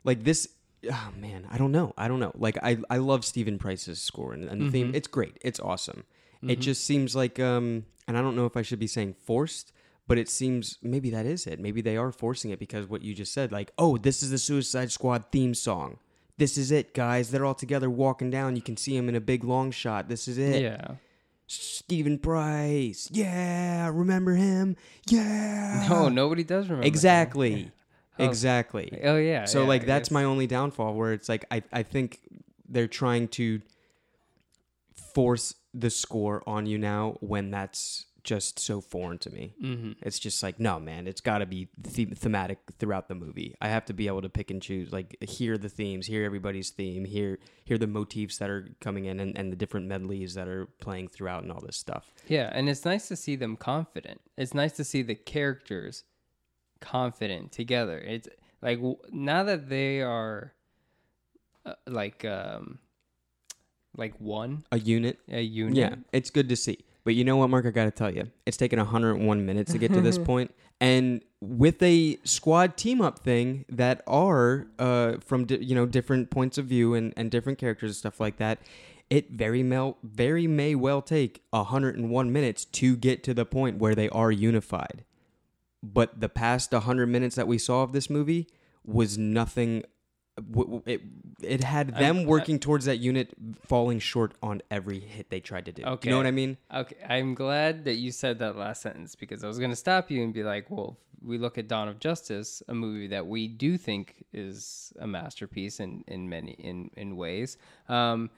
like 0.04 0.24
this 0.24 0.48
oh 0.90 1.08
man 1.18 1.46
I 1.50 1.58
don't 1.58 1.72
know. 1.72 1.92
I 1.96 2.08
don't 2.08 2.20
know. 2.20 2.32
Like 2.36 2.58
I 2.62 2.78
I 2.90 2.98
love 2.98 3.24
Steven 3.24 3.58
Price's 3.58 4.00
score 4.00 4.32
and, 4.32 4.44
and 4.48 4.62
the 4.62 4.70
theme. 4.70 4.92
Mhm. 4.92 4.96
it's 4.96 5.08
great. 5.08 5.36
It's 5.42 5.60
awesome. 5.60 6.04
It 6.42 6.58
Mhm. 6.58 6.62
just 6.62 6.84
seems 6.84 7.14
like 7.16 7.38
um 7.40 7.86
and 8.08 8.16
I 8.16 8.22
don't 8.22 8.36
know 8.36 8.46
if 8.46 8.56
I 8.56 8.62
should 8.62 8.78
be 8.78 8.86
saying 8.86 9.14
forced 9.14 9.72
but 10.08 10.18
it 10.18 10.28
seems 10.28 10.78
maybe 10.82 11.10
that 11.10 11.26
is 11.26 11.48
it. 11.48 11.58
Maybe 11.58 11.80
they 11.80 11.96
are 11.96 12.12
forcing 12.12 12.52
it 12.52 12.60
because 12.60 12.86
what 12.88 13.02
you 13.02 13.14
just 13.14 13.32
said 13.32 13.52
like 13.52 13.72
oh 13.78 13.96
this 13.96 14.22
is 14.22 14.30
the 14.30 14.38
Suicide 14.38 14.90
Squad 14.92 15.26
theme 15.32 15.54
song 15.54 15.98
this 16.38 16.58
is 16.58 16.70
it 16.70 16.94
guys 16.94 17.30
they're 17.30 17.44
all 17.44 17.54
together 17.54 17.88
walking 17.88 18.30
down 18.30 18.56
you 18.56 18.62
can 18.62 18.76
see 18.76 18.96
them 18.96 19.08
in 19.08 19.14
a 19.14 19.20
big 19.20 19.44
long 19.44 19.70
shot 19.70 20.08
this 20.08 20.28
is 20.28 20.38
it 20.38 20.62
yeah. 20.62 20.96
Steven 21.48 22.18
Price. 22.18 23.08
Yeah, 23.12 23.88
remember 23.92 24.34
him? 24.34 24.76
Yeah. 25.08 25.86
No, 25.88 26.08
nobody 26.08 26.42
does 26.42 26.64
remember. 26.64 26.82
him. 26.82 26.88
Exactly. 26.88 27.70
Oh. 28.18 28.24
Exactly. 28.24 28.98
Oh 29.04 29.16
yeah. 29.16 29.44
so 29.44 29.62
yeah, 29.62 29.68
like 29.68 29.86
that's 29.86 30.10
my 30.10 30.24
only 30.24 30.46
downfall 30.46 30.94
where 30.94 31.12
it's 31.12 31.28
like 31.28 31.44
I 31.50 31.62
I 31.72 31.82
think 31.82 32.20
they're 32.68 32.88
trying 32.88 33.28
to 33.28 33.60
force 35.14 35.54
the 35.74 35.90
score 35.90 36.42
on 36.46 36.66
you 36.66 36.78
now 36.78 37.16
when 37.20 37.50
that's 37.50 38.06
just 38.26 38.58
so 38.58 38.80
foreign 38.82 39.16
to 39.18 39.30
me. 39.30 39.54
Mhm. 39.62 39.96
It's 40.02 40.18
just 40.18 40.42
like 40.42 40.60
no 40.60 40.78
man, 40.78 41.06
it's 41.06 41.22
got 41.22 41.38
to 41.38 41.46
be 41.46 41.68
the- 41.78 42.04
thematic 42.06 42.58
throughout 42.78 43.08
the 43.08 43.14
movie. 43.14 43.54
I 43.62 43.68
have 43.68 43.86
to 43.86 43.94
be 43.94 44.06
able 44.08 44.20
to 44.22 44.28
pick 44.28 44.50
and 44.50 44.60
choose, 44.60 44.92
like 44.92 45.16
hear 45.22 45.56
the 45.56 45.70
themes, 45.70 46.06
hear 46.06 46.24
everybody's 46.24 46.70
theme, 46.70 47.04
hear 47.06 47.38
hear 47.64 47.78
the 47.78 47.86
motifs 47.86 48.36
that 48.38 48.50
are 48.50 48.68
coming 48.80 49.06
in, 49.06 49.18
and, 49.20 49.38
and 49.38 49.50
the 49.50 49.56
different 49.56 49.86
medleys 49.86 50.34
that 50.34 50.48
are 50.48 50.66
playing 50.80 51.08
throughout, 51.08 51.42
and 51.44 51.50
all 51.50 51.60
this 51.60 51.76
stuff. 51.78 52.12
Yeah, 52.28 52.50
and 52.52 52.68
it's 52.68 52.84
nice 52.84 53.08
to 53.08 53.16
see 53.16 53.36
them 53.36 53.56
confident. 53.56 54.20
It's 54.36 54.52
nice 54.52 54.72
to 54.72 54.84
see 54.84 55.02
the 55.02 55.14
characters 55.14 56.04
confident 56.80 57.52
together. 57.52 57.98
It's 57.98 58.28
like 58.60 58.80
now 59.10 59.44
that 59.44 59.68
they 59.68 60.02
are 60.02 60.52
uh, 61.64 61.74
like 61.86 62.24
um 62.24 62.78
like 63.96 64.14
one 64.20 64.64
A 64.72 64.78
unit 64.78 65.18
a 65.28 65.40
unit. 65.40 65.76
Yeah, 65.76 65.94
it's 66.12 66.30
good 66.30 66.48
to 66.50 66.56
see 66.56 66.84
But 67.06 67.14
you 67.14 67.22
know 67.22 67.36
what, 67.36 67.50
Mark? 67.50 67.64
I 67.64 67.70
got 67.70 67.84
to 67.84 67.92
tell 67.92 68.12
you, 68.12 68.32
it's 68.46 68.56
taken 68.56 68.80
101 68.80 69.46
minutes 69.46 69.70
to 69.70 69.78
get 69.78 69.92
to 69.92 70.00
this 70.00 70.18
point, 70.32 70.52
and 70.80 71.22
with 71.40 71.80
a 71.80 72.18
squad 72.24 72.76
team 72.76 73.00
up 73.00 73.20
thing 73.20 73.64
that 73.68 74.02
are 74.08 74.66
uh, 74.80 75.18
from 75.24 75.44
di- 75.44 75.62
you 75.64 75.76
know 75.76 75.86
different 75.86 76.30
points 76.30 76.58
of 76.58 76.66
view 76.66 76.94
and, 76.94 77.14
and 77.16 77.30
different 77.30 77.60
characters 77.60 77.90
and 77.90 77.96
stuff 77.96 78.18
like 78.18 78.38
that, 78.38 78.58
it 79.08 79.30
very 79.30 79.62
mel- 79.62 79.98
very 80.02 80.48
may 80.48 80.74
well 80.74 81.00
take 81.00 81.44
101 81.50 82.32
minutes 82.32 82.64
to 82.64 82.96
get 82.96 83.22
to 83.22 83.32
the 83.32 83.44
point 83.44 83.78
where 83.78 83.94
they 83.94 84.08
are 84.08 84.32
unified. 84.32 85.04
But 85.84 86.20
the 86.20 86.28
past 86.28 86.72
100 86.72 87.06
minutes 87.06 87.36
that 87.36 87.46
we 87.46 87.56
saw 87.56 87.84
of 87.84 87.92
this 87.92 88.10
movie 88.10 88.48
was 88.84 89.16
nothing. 89.16 89.84
W- 90.36 90.78
w- 90.78 90.82
It 90.86 91.02
it 91.42 91.64
had 91.64 91.94
them 91.96 92.18
I- 92.20 92.24
working 92.24 92.58
towards 92.58 92.84
that 92.86 92.98
unit 92.98 93.34
falling 93.66 93.98
short 93.98 94.32
on 94.42 94.62
every 94.70 95.00
hit 95.00 95.28
they 95.30 95.40
tried 95.40 95.66
to 95.66 95.72
do. 95.72 95.82
Okay. 95.84 96.08
You 96.08 96.12
know 96.12 96.18
what 96.18 96.26
I 96.26 96.30
mean? 96.30 96.56
Okay, 96.74 96.96
I'm 97.08 97.34
glad 97.34 97.84
that 97.84 97.94
you 97.96 98.10
said 98.12 98.38
that 98.40 98.56
last 98.56 98.82
sentence 98.82 99.14
because 99.14 99.44
I 99.44 99.48
was 99.48 99.58
going 99.58 99.70
to 99.70 99.76
stop 99.76 100.10
you 100.10 100.22
and 100.22 100.32
be 100.32 100.42
like, 100.42 100.70
well, 100.70 100.98
we 101.24 101.38
look 101.38 101.58
at 101.58 101.68
Dawn 101.68 101.88
of 101.88 101.98
Justice, 101.98 102.62
a 102.68 102.74
movie 102.74 103.06
that 103.08 103.26
we 103.26 103.48
do 103.48 103.76
think 103.78 104.24
is 104.32 104.92
a 104.98 105.06
masterpiece 105.06 105.80
in, 105.80 106.04
in 106.06 106.28
many 106.28 106.52
in 106.52 106.90
in 106.96 107.16
ways. 107.16 107.58
Um, 107.88 108.30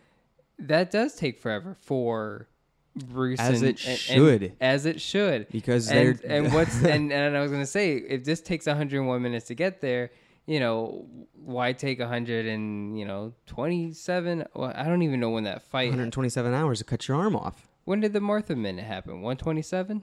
that 0.58 0.90
does 0.90 1.14
take 1.14 1.38
forever 1.38 1.74
for 1.74 2.48
Bruce 2.96 3.38
As 3.38 3.60
and- 3.62 3.70
it 3.70 3.80
and- 3.84 3.88
and- 3.90 3.98
should. 3.98 4.52
as 4.60 4.86
it 4.86 5.00
should. 5.00 5.46
Because 5.50 5.88
and, 5.90 6.18
they're 6.18 6.36
and 6.44 6.52
what's 6.52 6.82
and, 6.84 7.12
and 7.12 7.36
I 7.36 7.40
was 7.40 7.50
gonna 7.52 7.66
say 7.66 7.96
if 7.96 8.24
this 8.24 8.40
takes 8.40 8.66
101 8.66 9.22
minutes 9.22 9.46
to 9.46 9.54
get 9.54 9.80
there, 9.80 10.10
you 10.48 10.60
know, 10.60 11.04
why 11.34 11.74
take 11.74 12.00
100 12.00 12.46
and 12.46 12.98
you 12.98 13.04
know 13.04 13.34
27? 13.46 14.46
Well, 14.54 14.72
I 14.74 14.84
don't 14.84 15.02
even 15.02 15.20
know 15.20 15.28
when 15.28 15.44
that 15.44 15.62
fight. 15.62 15.90
127 15.90 16.54
hours 16.54 16.78
to 16.78 16.84
cut 16.84 17.06
your 17.06 17.18
arm 17.18 17.36
off. 17.36 17.68
When 17.84 18.00
did 18.00 18.14
the 18.14 18.20
Martha 18.20 18.56
minute 18.56 18.84
happen? 18.86 19.20
127. 19.20 20.02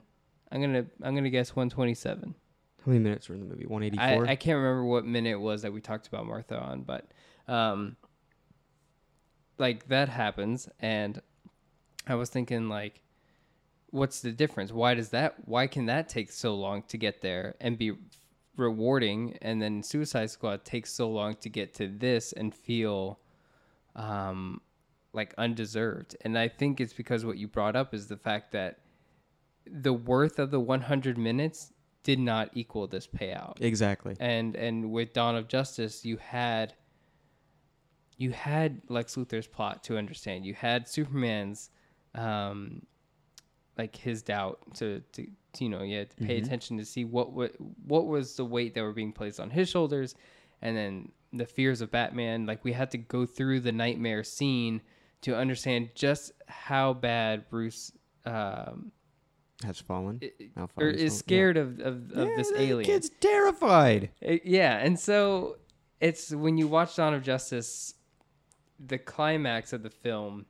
I'm 0.52 0.60
gonna 0.60 0.86
I'm 1.02 1.16
gonna 1.16 1.30
guess 1.30 1.56
127. 1.56 2.34
How 2.84 2.90
many 2.92 3.02
minutes 3.02 3.28
were 3.28 3.34
in 3.34 3.40
the 3.40 3.46
movie? 3.46 3.64
I, 3.64 3.68
184. 3.68 4.28
I 4.28 4.36
can't 4.36 4.56
remember 4.56 4.84
what 4.84 5.04
minute 5.04 5.30
it 5.30 5.40
was 5.40 5.62
that 5.62 5.72
we 5.72 5.80
talked 5.80 6.06
about 6.06 6.24
Martha 6.26 6.56
on, 6.56 6.82
but 6.82 7.10
um, 7.48 7.96
like 9.58 9.88
that 9.88 10.08
happens, 10.08 10.68
and 10.78 11.20
I 12.06 12.14
was 12.14 12.30
thinking 12.30 12.68
like, 12.68 13.02
what's 13.90 14.20
the 14.20 14.30
difference? 14.30 14.70
Why 14.70 14.94
does 14.94 15.08
that? 15.08 15.34
Why 15.44 15.66
can 15.66 15.86
that 15.86 16.08
take 16.08 16.30
so 16.30 16.54
long 16.54 16.84
to 16.84 16.96
get 16.96 17.20
there 17.20 17.56
and 17.60 17.76
be 17.76 17.94
rewarding, 18.56 19.38
and 19.42 19.60
then 19.60 19.82
Suicide 19.82 20.30
Squad 20.30 20.64
takes 20.64 20.92
so 20.92 21.08
long 21.08 21.36
to 21.36 21.48
get 21.48 21.74
to 21.74 21.88
this 21.88 22.32
and 22.32 22.54
feel, 22.54 23.20
um, 23.94 24.60
like 25.12 25.34
undeserved? 25.38 26.16
And 26.22 26.38
I 26.38 26.48
think 26.48 26.80
it's 26.80 26.92
because 26.92 27.24
what 27.24 27.38
you 27.38 27.48
brought 27.48 27.76
up 27.76 27.94
is 27.94 28.06
the 28.06 28.16
fact 28.16 28.52
that 28.52 28.80
the 29.66 29.92
worth 29.92 30.38
of 30.38 30.50
the 30.50 30.60
100 30.60 31.18
minutes 31.18 31.72
did 32.06 32.20
not 32.20 32.50
equal 32.54 32.86
this 32.86 33.08
payout 33.08 33.60
exactly. 33.60 34.14
and 34.20 34.54
and 34.54 34.92
with 34.92 35.12
Dawn 35.12 35.34
of 35.34 35.48
Justice, 35.48 36.04
you 36.04 36.16
had 36.18 36.72
you 38.16 38.30
had 38.30 38.80
Lex 38.88 39.16
Luthor's 39.16 39.48
plot 39.48 39.82
to 39.84 39.98
understand. 39.98 40.46
You 40.46 40.54
had 40.54 40.86
Superman's 40.86 41.70
um 42.14 42.82
like 43.76 43.96
his 43.96 44.22
doubt 44.22 44.60
to 44.76 45.02
to, 45.14 45.26
you 45.60 45.68
know 45.68 45.82
you 45.82 45.98
had 45.98 46.10
to 46.10 46.16
pay 46.24 46.38
attention 46.38 46.78
to 46.78 46.84
see 46.84 47.04
what 47.04 47.32
what 47.32 47.52
what 47.86 48.06
was 48.06 48.36
the 48.36 48.44
weight 48.44 48.74
that 48.74 48.82
were 48.82 48.92
being 48.92 49.12
placed 49.12 49.40
on 49.40 49.50
his 49.50 49.68
shoulders, 49.68 50.14
and 50.62 50.76
then 50.76 51.12
the 51.32 51.46
fears 51.46 51.80
of 51.80 51.90
Batman. 51.90 52.46
Like 52.46 52.64
we 52.64 52.72
had 52.72 52.90
to 52.92 52.98
go 52.98 53.26
through 53.26 53.60
the 53.60 53.72
nightmare 53.72 54.24
scene 54.24 54.82
to 55.22 55.36
understand 55.36 55.90
just 55.94 56.32
how 56.48 56.92
bad 56.94 57.48
Bruce 57.48 57.90
um, 58.24 58.92
Has 59.64 59.80
fallen. 59.80 60.20
or 60.76 60.88
is 60.88 61.16
scared 61.16 61.56
of 61.56 61.80
of, 61.80 62.10
of 62.12 62.28
Yeah, 62.28 62.36
this 62.36 62.52
alien. 62.56 62.84
Kid's 62.84 63.10
terrified. 63.20 64.10
Uh, 64.26 64.34
yeah, 64.44 64.78
and 64.78 64.98
so 64.98 65.56
it's 66.00 66.30
when 66.30 66.58
you 66.58 66.68
watch 66.68 66.96
Dawn 66.96 67.14
of 67.14 67.22
Justice, 67.22 67.94
the 68.78 68.98
climax 68.98 69.72
of 69.72 69.82
the 69.82 69.90
film 69.90 70.46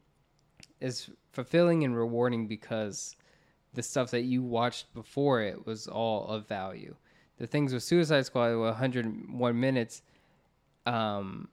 is 0.81 1.09
fulfilling 1.33 1.85
and 1.85 1.97
rewarding 1.97 2.49
because 2.49 3.17
the 3.77 3.83
stuff 3.83 4.11
that 4.11 4.23
you 4.23 4.43
watched 4.43 4.93
before 4.95 5.41
it 5.43 5.65
was 5.67 5.87
all 5.87 6.27
of 6.27 6.49
value. 6.49 6.97
The 7.39 7.47
things 7.47 7.73
with 7.73 7.83
Suicide 7.85 8.27
Squad 8.27 8.49
were 8.57 8.67
101 8.73 9.61
minutes. 9.61 10.03
Um, 10.87 11.49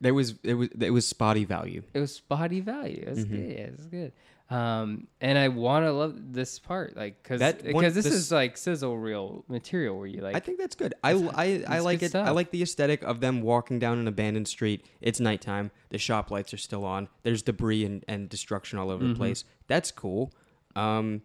There 0.00 0.14
was 0.14 0.34
it 0.42 0.54
was 0.54 0.68
it 0.78 0.90
was 0.90 1.06
spotty 1.06 1.44
value. 1.44 1.82
it 1.94 2.00
was 2.00 2.14
spotty 2.14 2.60
value. 2.60 3.04
It's 3.06 3.20
Mm-hmm. 3.20 3.34
good. 3.36 3.50
Yeah, 3.50 3.64
it's 3.72 3.86
good. 3.86 4.12
Um, 4.50 5.06
and 5.22 5.38
I 5.38 5.48
want 5.48 5.86
to 5.86 5.92
love 5.92 6.32
this 6.34 6.58
part, 6.58 6.94
like, 6.96 7.22
cause 7.24 7.40
because 7.40 7.94
this, 7.94 8.04
this- 8.04 8.12
is 8.12 8.30
like 8.30 8.58
sizzle 8.58 8.98
reel 8.98 9.42
material 9.48 9.96
where 9.96 10.06
you 10.06 10.20
like 10.20 10.36
I 10.36 10.40
think 10.40 10.58
that's 10.58 10.74
good. 10.74 10.92
I, 11.02 11.12
I, 11.34 11.64
I 11.66 11.78
like 11.78 12.02
it. 12.02 12.14
I 12.14 12.30
like 12.30 12.50
the 12.50 12.62
aesthetic 12.62 13.02
of 13.04 13.20
them 13.20 13.40
walking 13.40 13.78
down 13.78 13.98
an 13.98 14.06
abandoned 14.06 14.46
street. 14.48 14.84
It's 15.00 15.18
nighttime. 15.18 15.70
The 15.88 15.98
shop 15.98 16.30
lights 16.30 16.52
are 16.52 16.58
still 16.58 16.84
on. 16.84 17.08
There's 17.22 17.42
debris 17.42 17.84
and, 17.86 18.04
and 18.06 18.28
destruction 18.28 18.78
all 18.78 18.90
over 18.90 19.02
Mm-hmm. 19.04 19.12
the 19.14 19.18
place. 19.18 19.44
That's 19.66 19.90
cool. 19.90 20.30
Um, 20.76 21.22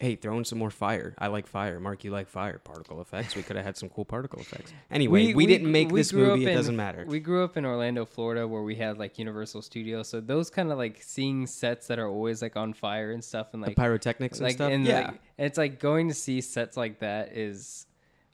hey, 0.00 0.16
throw 0.16 0.36
in 0.38 0.44
some 0.44 0.58
more 0.58 0.70
fire. 0.70 1.14
I 1.18 1.28
like 1.28 1.46
fire. 1.46 1.78
Mark, 1.78 2.02
you 2.02 2.10
like 2.10 2.28
fire. 2.28 2.58
Particle 2.58 3.00
effects. 3.00 3.36
We 3.36 3.42
could 3.42 3.56
have 3.56 3.64
had 3.64 3.76
some 3.76 3.88
cool 3.88 4.04
particle 4.04 4.40
effects. 4.40 4.72
Anyway, 4.90 5.34
we, 5.34 5.46
didn't 5.46 5.70
make 5.70 5.90
we 5.90 6.00
this 6.00 6.12
movie. 6.12 6.46
up 6.46 6.52
It 6.52 6.54
doesn't 6.54 6.76
matter. 6.76 7.04
We 7.06 7.18
grew 7.18 7.42
up 7.42 7.56
in 7.56 7.64
Orlando, 7.64 8.04
Florida, 8.04 8.46
where 8.46 8.62
we 8.62 8.76
had 8.76 8.96
like 8.96 9.18
Universal 9.18 9.62
Studios. 9.62 10.08
So 10.08 10.20
those 10.20 10.50
kind 10.50 10.70
of 10.70 10.78
like 10.78 11.02
seeing 11.02 11.46
sets 11.46 11.88
that 11.88 11.98
are 11.98 12.06
always 12.06 12.42
like 12.42 12.54
on 12.54 12.74
fire 12.74 13.10
and 13.10 13.24
stuff, 13.24 13.54
and 13.54 13.62
the 13.62 13.68
like 13.68 13.76
pyrotechnics 13.76 14.38
and 14.38 14.44
like 14.44 14.54
stuff. 14.54 14.70
and 14.70 14.86
yeah. 14.86 15.06
like, 15.08 15.20
it's 15.38 15.58
like 15.58 15.80
going 15.80 16.08
to 16.08 16.14
see 16.14 16.40
sets 16.40 16.76
like 16.76 17.00
that 17.00 17.36
is, 17.36 17.86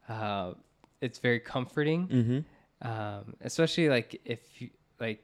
uh, 0.09 0.53
it's 1.01 1.19
very 1.19 1.41
comforting. 1.41 2.09
mm-hmm. 2.09 2.39
Um, 2.83 3.35
especially 3.43 3.91
like 3.91 4.21
if 4.25 4.41
you 4.61 4.71
like 4.99 5.23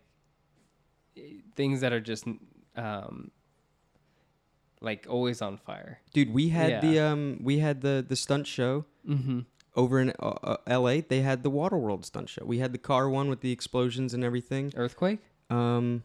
things 1.55 1.81
that 1.81 1.93
are 1.93 2.00
just 2.00 2.26
um, 2.76 3.31
like 4.90 5.07
always 5.11 5.43
on 5.43 5.55
fire. 5.69 5.93
Dude, 6.14 6.33
we 6.33 6.45
had 6.59 6.71
Yeah. 6.71 6.81
the 6.87 6.93
um 7.09 7.23
we 7.49 7.59
had 7.66 7.76
the 7.87 7.95
the 8.09 8.16
stunt 8.16 8.47
show 8.47 8.85
Mm-hmm. 9.07 9.40
over 9.83 10.00
in 10.00 10.09
uh, 10.19 10.26
uh, 10.52 10.57
L.A. 10.83 11.00
They 11.12 11.21
had 11.31 11.38
the 11.43 11.50
Waterworld 11.61 12.05
stunt 12.05 12.28
show. 12.28 12.45
We 12.55 12.59
had 12.64 12.73
the 12.73 12.78
car 12.90 13.05
one 13.19 13.28
with 13.33 13.40
the 13.47 13.52
explosions 13.52 14.14
and 14.14 14.23
everything. 14.25 14.73
Earthquake. 14.75 15.21
Um, 15.50 16.02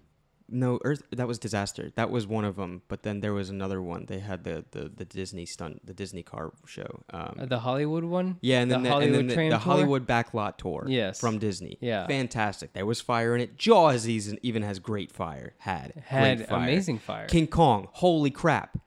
no, 0.51 0.79
Earth. 0.83 1.01
That 1.11 1.27
was 1.27 1.39
disaster. 1.39 1.91
That 1.95 2.09
was 2.11 2.27
one 2.27 2.45
of 2.45 2.55
them. 2.57 2.81
But 2.87 3.03
then 3.03 3.21
there 3.21 3.33
was 3.33 3.49
another 3.49 3.81
one. 3.81 4.05
They 4.07 4.19
had 4.19 4.43
the 4.43 4.65
the, 4.71 4.89
the 4.95 5.05
Disney 5.05 5.45
stunt, 5.45 5.85
the 5.85 5.93
Disney 5.93 6.21
car 6.23 6.51
show. 6.65 7.03
Um, 7.11 7.35
Uh, 7.39 7.45
the 7.45 7.59
Hollywood 7.59 8.03
one. 8.03 8.37
yeah, 8.41 8.59
and 8.61 8.69
then 8.71 8.83
the, 8.83 8.89
and 8.89 8.93
Hollywood 8.93 9.29
then 9.29 9.49
the, 9.49 9.49
the? 9.49 9.57
Hollywood 9.57 10.05
backlot 10.07 10.57
tour. 10.57 10.85
Yes. 10.87 11.19
from 11.19 11.39
Disney. 11.39 11.77
Yeah. 11.81 12.05
fantastic. 12.07 12.73
There 12.73 12.85
was 12.85 13.01
fire 13.01 13.33
in 13.35 13.41
it. 13.41 13.57
Jaws 13.57 14.07
even 14.07 14.37
even 14.43 14.61
has 14.63 14.79
great 14.79 15.11
fire. 15.11 15.53
Had 15.59 15.93
Had 16.05 16.47
fire. 16.47 16.57
amazing 16.63 16.99
fire. 16.99 17.27
King 17.27 17.47
Kong. 17.47 17.87
Holy 17.93 18.29
crap! 18.31 18.77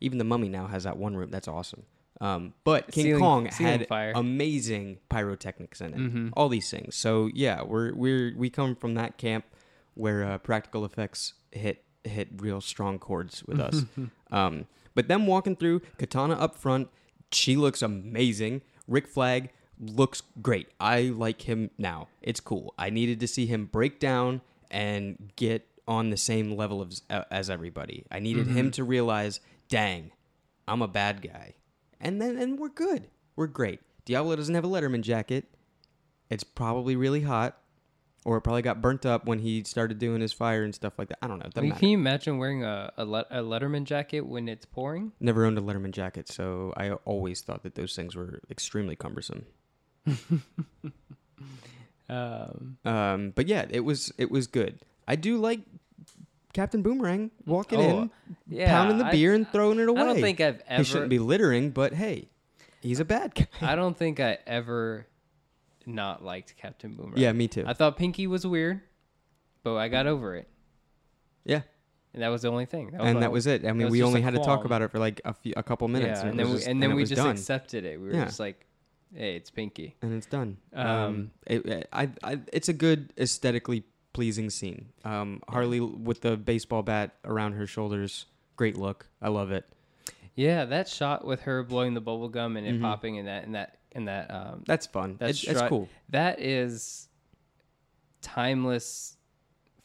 Even 0.00 0.18
the 0.18 0.24
Mummy 0.24 0.48
now 0.48 0.66
has 0.66 0.82
that 0.84 0.96
one 0.96 1.16
room. 1.16 1.30
That's 1.30 1.48
awesome. 1.48 1.84
Um, 2.20 2.54
but 2.62 2.90
King 2.92 3.04
Ceiling- 3.04 3.20
Kong 3.20 3.50
ceiling 3.50 3.78
had 3.80 3.88
fire. 3.88 4.12
amazing 4.14 4.98
pyrotechnics 5.08 5.80
in 5.80 5.92
it. 5.94 5.98
Mhm. 5.98 6.30
All 6.36 6.48
these 6.48 6.70
things. 6.70 6.94
So 6.94 7.28
yeah, 7.34 7.62
we're 7.62 7.92
we're 7.94 8.32
we 8.36 8.48
come 8.48 8.76
from 8.76 8.94
that 8.94 9.18
camp 9.18 9.44
where 9.94 10.24
uh, 10.24 10.38
practical 10.38 10.84
effects 10.84 11.34
hit 11.50 11.84
hit 12.04 12.28
real 12.36 12.60
strong 12.60 12.98
chords 12.98 13.44
with 13.44 13.60
us. 13.60 13.84
um, 14.30 14.66
but 14.94 15.08
them 15.08 15.26
walking 15.26 15.56
through 15.56 15.80
Katana 15.98 16.34
up 16.34 16.56
front, 16.56 16.88
she 17.30 17.56
looks 17.56 17.82
amazing. 17.82 18.62
Rick 18.88 19.06
Flag 19.06 19.50
looks 19.78 20.22
great. 20.40 20.68
I 20.80 21.02
like 21.02 21.42
him 21.42 21.70
now. 21.78 22.08
It's 22.20 22.40
cool. 22.40 22.74
I 22.78 22.90
needed 22.90 23.20
to 23.20 23.28
see 23.28 23.46
him 23.46 23.66
break 23.66 24.00
down 24.00 24.42
and 24.70 25.30
get 25.36 25.66
on 25.88 26.10
the 26.10 26.16
same 26.16 26.56
level 26.56 26.80
of, 26.80 26.92
uh, 27.10 27.24
as 27.30 27.50
everybody. 27.50 28.04
I 28.10 28.18
needed 28.18 28.46
him 28.46 28.70
to 28.72 28.84
realize, 28.84 29.40
dang, 29.68 30.12
I'm 30.68 30.82
a 30.82 30.88
bad 30.88 31.22
guy. 31.22 31.54
And 32.00 32.20
then 32.20 32.38
and 32.38 32.58
we're 32.58 32.68
good. 32.68 33.08
We're 33.36 33.46
great. 33.46 33.80
Diablo 34.04 34.36
doesn't 34.36 34.54
have 34.54 34.64
a 34.64 34.68
Letterman 34.68 35.02
jacket. 35.02 35.46
It's 36.30 36.44
probably 36.44 36.96
really 36.96 37.22
hot. 37.22 37.58
Or 38.24 38.36
it 38.36 38.42
probably 38.42 38.62
got 38.62 38.80
burnt 38.80 39.04
up 39.04 39.26
when 39.26 39.40
he 39.40 39.64
started 39.64 39.98
doing 39.98 40.20
his 40.20 40.32
fire 40.32 40.62
and 40.62 40.72
stuff 40.72 40.92
like 40.96 41.08
that. 41.08 41.18
I 41.22 41.26
don't 41.26 41.40
know. 41.40 41.48
I 41.56 41.60
mean, 41.60 41.72
can 41.72 41.88
you 41.88 41.98
imagine 41.98 42.38
wearing 42.38 42.62
a, 42.62 42.92
a, 42.96 43.04
let, 43.04 43.26
a 43.30 43.38
Letterman 43.42 43.82
jacket 43.84 44.20
when 44.20 44.48
it's 44.48 44.64
pouring? 44.64 45.10
Never 45.18 45.44
owned 45.44 45.58
a 45.58 45.60
Letterman 45.60 45.90
jacket, 45.90 46.28
so 46.28 46.72
I 46.76 46.92
always 47.04 47.40
thought 47.40 47.64
that 47.64 47.74
those 47.74 47.96
things 47.96 48.14
were 48.14 48.40
extremely 48.48 48.94
cumbersome. 48.94 49.46
Um, 52.08 52.76
Um, 52.84 53.30
but 53.34 53.48
yeah, 53.48 53.66
it 53.70 53.80
was 53.80 54.12
it 54.18 54.30
was 54.30 54.46
good. 54.46 54.78
I 55.08 55.16
do 55.16 55.38
like 55.38 55.60
Captain 56.52 56.82
Boomerang 56.82 57.30
walking 57.46 57.80
Oh, 57.80 58.02
in, 58.02 58.10
yeah, 58.48 58.70
pounding 58.70 58.98
the 58.98 59.06
I- 59.06 59.12
beer 59.12 59.34
and 59.34 59.48
throwing 59.50 59.78
it 59.78 59.88
away. 59.88 60.00
I 60.00 60.04
don't 60.04 60.20
think 60.20 60.40
I've 60.40 60.60
ever. 60.66 60.78
he 60.82 60.84
shouldn't 60.84 61.10
be 61.10 61.18
littering, 61.18 61.70
but 61.70 61.94
hey, 61.94 62.28
he's 62.80 63.00
a 63.00 63.04
bad 63.04 63.34
guy. 63.34 63.46
I 63.62 63.74
don't 63.74 63.96
think 63.96 64.20
I 64.20 64.38
ever 64.46 65.06
not 65.86 66.24
liked 66.24 66.56
Captain 66.56 66.94
Boomerang. 66.94 67.18
yeah, 67.18 67.32
me 67.32 67.48
too. 67.48 67.64
I 67.66 67.72
thought 67.74 67.96
Pinky 67.96 68.26
was 68.26 68.46
weird, 68.46 68.80
but 69.62 69.76
I 69.76 69.88
got 69.88 70.06
over 70.06 70.36
it. 70.36 70.48
yeah, 71.44 71.62
and 72.14 72.22
that 72.22 72.28
was 72.28 72.42
the 72.42 72.48
only 72.50 72.66
thing. 72.66 72.90
That 72.92 73.00
and 73.00 73.16
all- 73.16 73.20
that 73.20 73.32
was 73.32 73.46
it. 73.46 73.64
I 73.66 73.72
mean, 73.72 73.88
we 73.90 74.02
only 74.02 74.20
had 74.22 74.34
to 74.34 74.40
talk 74.42 74.64
about 74.64 74.82
it 74.82 74.90
for 74.90 74.98
like 74.98 75.20
a 75.24 75.32
few, 75.34 75.54
a 75.56 75.62
couple 75.62 75.88
minutes, 75.88 76.20
yeah, 76.22 76.28
and, 76.30 76.34
it 76.40 76.42
then 76.42 76.46
we, 76.52 76.56
just- 76.58 76.68
and 76.68 76.82
then 76.82 76.90
it 76.92 76.94
we 76.94 77.02
just 77.04 77.16
done. 77.22 77.30
accepted 77.30 77.84
it. 77.84 78.00
We 78.00 78.08
were 78.08 78.14
Yeah. 78.14 78.24
just 78.26 78.40
like, 78.40 78.66
hey, 79.14 79.36
it's 79.36 79.50
Pinky. 79.50 79.96
and 80.02 80.12
it's 80.14 80.26
done. 80.26 80.56
Um, 80.74 80.86
Um, 80.86 81.30
it, 81.46 81.88
I, 81.92 82.08
I, 82.22 82.40
it's 82.52 82.68
a 82.68 82.72
good 82.72 83.12
aesthetically 83.18 83.84
pleasing 84.12 84.50
scene. 84.50 84.90
Um, 85.04 85.42
Harley 85.48 85.80
with 85.80 86.20
the 86.20 86.36
baseball 86.36 86.82
bat 86.82 87.14
around 87.24 87.52
her 87.54 87.66
shoulders, 87.66 88.26
great 88.56 88.76
look. 88.76 89.06
I 89.22 89.28
love 89.28 89.50
it. 89.50 89.64
Yeah, 90.34 90.64
that 90.66 90.88
shot 90.88 91.26
with 91.26 91.42
her 91.42 91.62
blowing 91.62 91.92
the 91.94 92.00
bubble 92.00 92.28
gum 92.30 92.56
and 92.56 92.66
it 92.66 92.74
Mhm. 92.78 92.80
popping 92.82 93.18
and 93.18 93.28
that 93.28 93.44
and 93.44 93.54
that 93.54 93.78
and 93.94 94.08
that 94.08 94.30
um 94.30 94.62
That's 94.66 94.86
fun. 94.86 95.16
That's 95.18 95.44
it's 95.44 95.60
cool. 95.62 95.88
that 96.10 96.40
is 96.40 97.08
timeless 98.20 99.16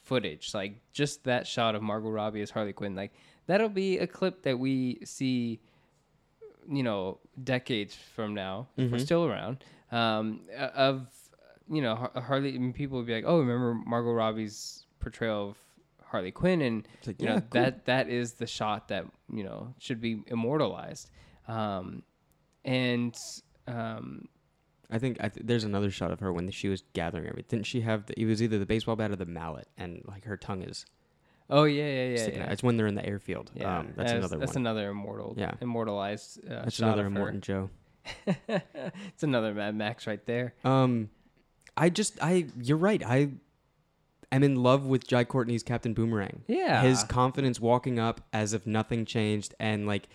footage. 0.02 0.54
Like 0.54 0.80
just 0.92 1.24
that 1.24 1.46
shot 1.46 1.74
of 1.74 1.82
Margot 1.82 2.10
Robbie 2.10 2.40
as 2.40 2.50
Harley 2.50 2.72
Quinn. 2.72 2.94
Like 2.94 3.12
that'll 3.46 3.68
be 3.68 3.98
a 3.98 4.06
clip 4.06 4.42
that 4.42 4.58
we 4.58 5.00
see, 5.04 5.60
you 6.70 6.82
know, 6.82 7.18
decades 7.42 7.94
from 7.94 8.34
now. 8.34 8.68
If 8.76 8.90
we're 8.90 8.98
Mhm. 8.98 9.00
still 9.04 9.24
around. 9.26 9.64
Um, 9.90 10.42
uh, 10.56 10.70
of 10.74 11.06
you 11.70 11.82
know 11.82 11.94
Harley. 12.14 12.58
Mean, 12.58 12.72
people 12.72 12.98
would 12.98 13.06
be 13.06 13.14
like, 13.14 13.24
"Oh, 13.26 13.38
remember 13.40 13.74
Margot 13.74 14.12
Robbie's 14.12 14.86
portrayal 15.00 15.50
of 15.50 15.56
Harley 16.06 16.30
Quinn?" 16.30 16.60
And 16.62 16.86
like, 17.06 17.20
you 17.20 17.26
yeah, 17.28 17.34
know 17.36 17.40
cool. 17.40 17.48
that 17.62 17.84
that 17.86 18.08
is 18.08 18.34
the 18.34 18.46
shot 18.46 18.88
that 18.88 19.06
you 19.32 19.44
know 19.44 19.74
should 19.78 20.00
be 20.00 20.22
immortalized. 20.26 21.10
Um, 21.46 22.02
and 22.64 23.16
um, 23.68 24.28
I 24.90 24.98
think 24.98 25.18
I 25.20 25.28
th- 25.28 25.44
there's 25.46 25.64
another 25.64 25.90
shot 25.90 26.10
of 26.12 26.20
her 26.20 26.32
when 26.32 26.50
she 26.50 26.68
was 26.68 26.82
gathering 26.94 27.26
everything. 27.26 27.58
Didn't 27.58 27.66
she 27.66 27.82
have? 27.82 28.06
The, 28.06 28.18
it 28.20 28.24
was 28.24 28.42
either 28.42 28.58
the 28.58 28.66
baseball 28.66 28.96
bat 28.96 29.10
or 29.10 29.16
the 29.16 29.26
mallet, 29.26 29.68
and 29.76 30.02
like 30.06 30.24
her 30.24 30.36
tongue 30.36 30.62
is 30.62 30.86
oh 31.50 31.64
yeah, 31.64 31.84
yeah, 31.84 32.04
yeah, 32.16 32.28
yeah. 32.30 32.42
out. 32.44 32.52
It's 32.52 32.62
when 32.62 32.76
they're 32.76 32.86
in 32.86 32.94
the 32.94 33.04
airfield. 33.06 33.50
Yeah, 33.54 33.78
um, 33.78 33.92
that's 33.96 34.12
another 34.12 34.38
That's 34.38 34.54
one. 34.54 34.62
another 34.62 34.90
immortal, 34.90 35.34
Yeah. 35.36 35.54
immortalized. 35.60 36.40
Uh, 36.44 36.62
that's 36.64 36.76
shot 36.76 36.98
another. 36.98 37.08
Immortan 37.08 37.40
Joe. 37.40 37.70
it's 38.48 39.22
another 39.22 39.52
Mad 39.52 39.74
Max 39.74 40.06
right 40.06 40.24
there. 40.24 40.54
Um, 40.64 41.10
I 41.76 41.90
just 41.90 42.18
I 42.22 42.46
you're 42.60 42.78
right. 42.78 43.02
I 43.04 43.30
am 44.32 44.42
in 44.42 44.56
love 44.56 44.86
with 44.86 45.06
Jai 45.06 45.24
Courtney's 45.24 45.62
Captain 45.62 45.94
Boomerang. 45.94 46.42
Yeah, 46.46 46.82
His 46.82 47.04
confidence 47.04 47.60
walking 47.60 47.98
up 47.98 48.20
as 48.32 48.52
if 48.52 48.66
nothing 48.66 49.04
changed, 49.04 49.54
and 49.58 49.86
like 49.86 50.08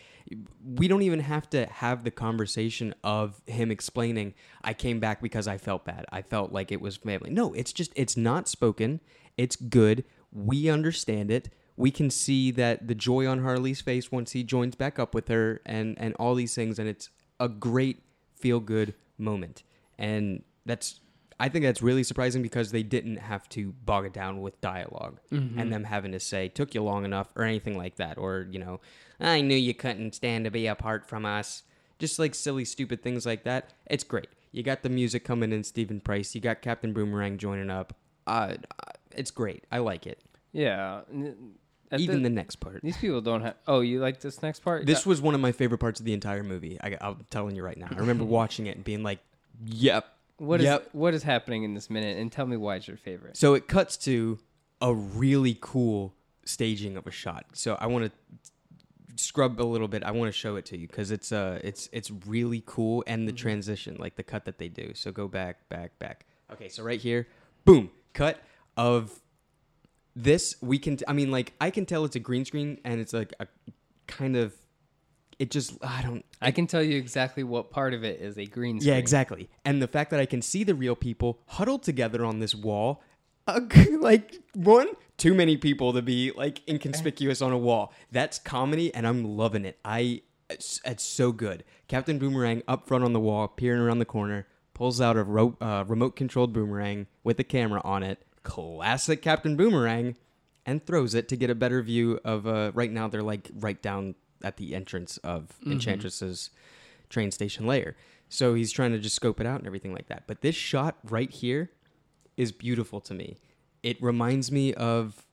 we 0.64 0.88
don't 0.88 1.02
even 1.02 1.20
have 1.20 1.50
to 1.52 1.66
have 1.66 2.04
the 2.04 2.12
conversation 2.12 2.94
of 3.04 3.42
him 3.46 3.72
explaining. 3.72 4.34
I 4.64 4.74
came 4.74 5.00
back 5.00 5.22
because 5.22 5.48
I 5.48 5.58
felt 5.58 5.86
bad. 5.86 6.06
I 6.12 6.22
felt 6.22 6.52
like 6.52 6.72
it 6.72 6.82
was 6.82 6.98
family. 6.98 7.30
No, 7.30 7.54
it's 7.54 7.74
just 7.74 7.92
it's 7.96 8.16
not 8.16 8.48
spoken. 8.48 9.02
It's 9.38 9.56
good. 9.56 10.04
We 10.32 10.70
understand 10.70 11.32
it. 11.32 11.50
We 11.76 11.92
can 11.92 12.10
see 12.10 12.52
that 12.52 12.88
the 12.88 12.96
joy 12.96 13.28
on 13.28 13.42
Harley's 13.42 13.82
face 13.82 14.12
once 14.12 14.32
he 14.32 14.44
joins 14.44 14.76
back 14.76 15.00
up 15.00 15.14
with 15.14 15.28
her, 15.28 15.62
and 15.66 15.98
and 16.00 16.16
all 16.16 16.36
these 16.36 16.56
things, 16.56 16.80
and 16.80 16.88
it's 16.88 17.10
a 17.40 17.50
great 17.50 18.04
feel 18.36 18.60
good 18.60 18.94
moment. 19.18 19.64
And 19.98 20.44
that's 20.66 21.00
I 21.40 21.50
think 21.50 21.64
that's 21.66 21.82
really 21.82 22.04
surprising 22.04 22.42
because 22.42 22.72
they 22.72 22.84
didn't 22.84 23.18
have 23.18 23.48
to 23.50 23.74
bog 23.86 24.06
it 24.06 24.14
down 24.14 24.42
with 24.42 24.60
dialog 24.62 25.18
Mm-hmm. 25.32 25.60
and 25.60 25.72
them 25.74 25.84
having 25.86 26.12
to 26.14 26.20
say 26.20 26.48
took 26.48 26.74
you 26.76 26.84
long 26.84 27.06
enough 27.06 27.30
or 27.36 27.44
anything 27.44 27.78
like 27.78 27.96
that 27.98 28.18
or 28.18 28.48
you 28.50 28.60
know 28.60 28.80
I 29.20 29.42
knew 29.42 29.56
you 29.56 29.74
couldn't 29.74 30.16
stand 30.16 30.46
to 30.46 30.52
be 30.52 30.68
apart 30.68 31.06
from 31.08 31.26
us. 31.26 31.64
Just 32.00 32.20
like 32.20 32.36
silly 32.36 32.66
stupid 32.66 33.02
things 33.04 33.26
like 33.26 33.44
that. 33.44 33.72
It's 33.86 34.04
great. 34.04 34.28
You 34.52 34.64
got 34.64 34.84
the 34.84 34.90
music 34.90 35.24
coming 35.24 35.52
in 35.54 35.64
Steven 35.64 36.02
Price. 36.02 36.36
You 36.36 36.42
got 36.42 36.62
Captain 36.62 36.92
Boomerang 36.94 37.38
joining 37.38 37.70
up. 37.70 37.96
Uh, 38.28 38.56
it's 39.12 39.32
great. 39.32 39.64
I 39.72 39.78
like 39.80 40.06
it. 40.08 40.20
yeah. 40.52 41.02
At 41.92 42.00
Even 42.00 42.18
the- 42.24 42.30
the 42.30 42.36
next 42.36 42.56
part. 42.56 42.82
these 42.82 42.98
people 42.98 43.22
don't 43.22 43.42
have. 43.42 43.56
Oh, 43.68 43.82
you 43.82 44.00
like 44.00 44.20
this 44.20 44.42
next 44.42 44.62
part? 44.62 44.86
This 44.88 45.06
was 45.06 45.22
one 45.22 45.36
of 45.36 45.42
my 45.42 45.52
favorite 45.52 45.78
parts 45.78 46.00
of 46.00 46.06
the 46.08 46.14
entire 46.14 46.44
movie. 46.44 46.78
I, 46.84 46.98
I'm 47.00 47.26
telling 47.30 47.56
you 47.56 47.64
right 47.64 47.78
now. 47.78 47.88
I 47.92 47.96
remember 48.00 48.24
watching 48.40 48.66
it 48.66 48.76
and 48.76 48.84
being 48.84 49.04
like, 49.04 49.20
"Yep, 49.66 50.06
What 50.38 50.60
is 50.60 50.66
Yep. 50.66 50.90
what 50.94 51.14
is 51.14 51.24
happening 51.24 51.64
in 51.64 51.74
this 51.74 51.90
minute? 51.90 52.18
And 52.18 52.32
tell 52.32 52.46
me 52.46 52.58
why 52.58 52.76
it's 52.76 52.88
your 52.88 52.98
favorite. 52.98 53.38
So 53.38 53.54
it 53.54 53.68
cuts 53.68 53.98
to 53.98 54.40
a 54.82 54.94
really 54.94 55.58
cool 55.62 56.16
staging 56.46 56.98
of 56.98 57.08
a 57.08 57.12
shot. 57.12 57.46
So 57.54 57.78
I 57.80 57.88
want 57.88 58.06
to 58.06 58.12
scrub 59.16 59.62
a 59.62 59.64
little 59.64 59.88
bit. 59.88 60.04
I 60.04 60.12
want 60.12 60.34
to 60.34 60.38
show 60.38 60.56
it 60.56 60.66
to 60.68 60.78
you 60.78 60.88
because 60.88 61.12
it's 61.12 61.32
uh 61.32 61.60
it's 61.64 61.88
it's 61.94 62.12
really 62.26 62.64
cool 62.66 63.04
and 63.08 63.28
the 63.28 63.32
transition, 63.32 63.96
like 64.00 64.16
the 64.16 64.24
cut 64.24 64.46
that 64.46 64.58
they 64.58 64.70
do. 64.70 64.94
So 64.96 65.12
go 65.12 65.28
back, 65.28 65.70
back, 65.70 65.98
back. 66.00 66.26
Okay, 66.52 66.68
so 66.70 66.84
right 66.84 67.00
here, 67.00 67.28
boom, 67.66 67.90
cut 68.14 68.42
of 68.76 69.22
this. 70.16 70.56
We 70.62 70.78
can. 70.80 70.98
I 71.08 71.14
mean, 71.14 71.32
like 71.32 71.54
I 71.62 71.70
can 71.70 71.86
tell 71.86 72.06
it's 72.06 72.16
a 72.16 72.20
green 72.20 72.46
screen 72.46 72.80
and 72.84 73.00
it's 73.00 73.14
like 73.14 73.34
a 73.40 73.48
kind 74.08 74.36
of. 74.36 74.54
It 75.44 75.52
just 75.52 75.78
I 75.84 76.02
don't 76.02 76.24
I 76.42 76.52
can 76.52 76.68
tell 76.68 76.82
you 76.82 76.98
exactly 76.98 77.44
what 77.44 77.70
part 77.70 77.94
of 77.94 78.06
it 78.06 78.22
is 78.22 78.38
a 78.38 78.46
green 78.46 78.80
screen. 78.80 78.94
yeah, 78.94 78.98
exactly. 78.98 79.50
And 79.66 79.82
the 79.82 79.90
fact 79.90 80.10
that 80.12 80.22
I 80.22 80.26
can 80.26 80.42
see 80.42 80.64
the 80.64 80.74
real 80.74 80.96
people 80.96 81.42
huddled 81.48 81.84
together 81.84 82.24
on 82.24 82.40
this 82.40 82.56
wall, 82.56 83.04
uh, 83.48 83.60
like 84.00 84.36
one, 84.54 84.88
too 85.18 85.34
many 85.34 85.58
people 85.58 85.92
to 85.92 86.02
be 86.02 86.32
like 86.32 86.62
inconspicuous 86.66 87.42
on 87.42 87.52
a 87.52 87.58
wall. 87.58 87.92
That's 88.10 88.40
comedy, 88.40 88.96
and 88.96 89.06
I'm 89.06 89.26
loving 89.26 89.66
it. 89.66 89.78
I, 89.84 90.22
it's, 90.50 90.80
it's 90.86 91.04
so 91.04 91.34
good. 91.34 91.66
Captain 91.90 92.18
Boomerang 92.20 92.64
up 92.66 92.88
front 92.88 93.04
on 93.04 93.12
the 93.12 93.20
wall, 93.20 93.50
peering 93.50 93.82
around 93.82 94.00
the 94.00 94.06
corner, 94.06 94.48
pulls 94.74 95.02
out 95.02 95.18
a 95.18 95.24
ro- 95.24 95.58
uh, 95.60 95.84
remote-controlled 95.86 96.54
boomerang 96.54 97.08
with 97.22 97.38
a 97.38 97.44
camera 97.44 97.82
on 97.84 98.02
it. 98.02 98.24
Classic 98.44 99.22
Captain 99.22 99.58
Boomerang, 99.58 100.16
and 100.66 100.86
throws 100.86 101.14
it 101.14 101.28
to 101.28 101.36
get 101.36 101.50
a 101.50 101.56
better 101.56 101.82
view 101.82 102.22
of. 102.24 102.48
Uh, 102.48 102.72
right 102.74 102.92
now, 102.94 103.10
they're 103.10 103.22
like 103.22 103.52
right 103.60 103.82
down 103.82 104.16
at 104.44 104.58
the 104.58 104.76
entrance 104.76 105.18
of 105.18 105.58
Enchantress's 105.66 106.50
train 107.10 107.32
station 107.32 107.66
layer. 107.68 107.96
So 108.30 108.54
he's 108.56 108.72
trying 108.72 108.92
to 108.94 109.00
just 109.00 109.16
scope 109.16 109.40
it 109.40 109.46
out 109.46 109.60
and 109.60 109.68
everything 109.68 109.94
like 109.94 110.08
that. 110.08 110.24
But 110.28 110.42
this 110.42 110.56
shot 110.56 110.98
right 111.04 111.30
here 111.30 111.70
is 112.38 112.52
beautiful 112.52 113.00
to 113.02 113.14
me. 113.14 113.38
It 113.84 114.02
reminds 114.02 114.52
me 114.52 114.74
of 114.74 115.26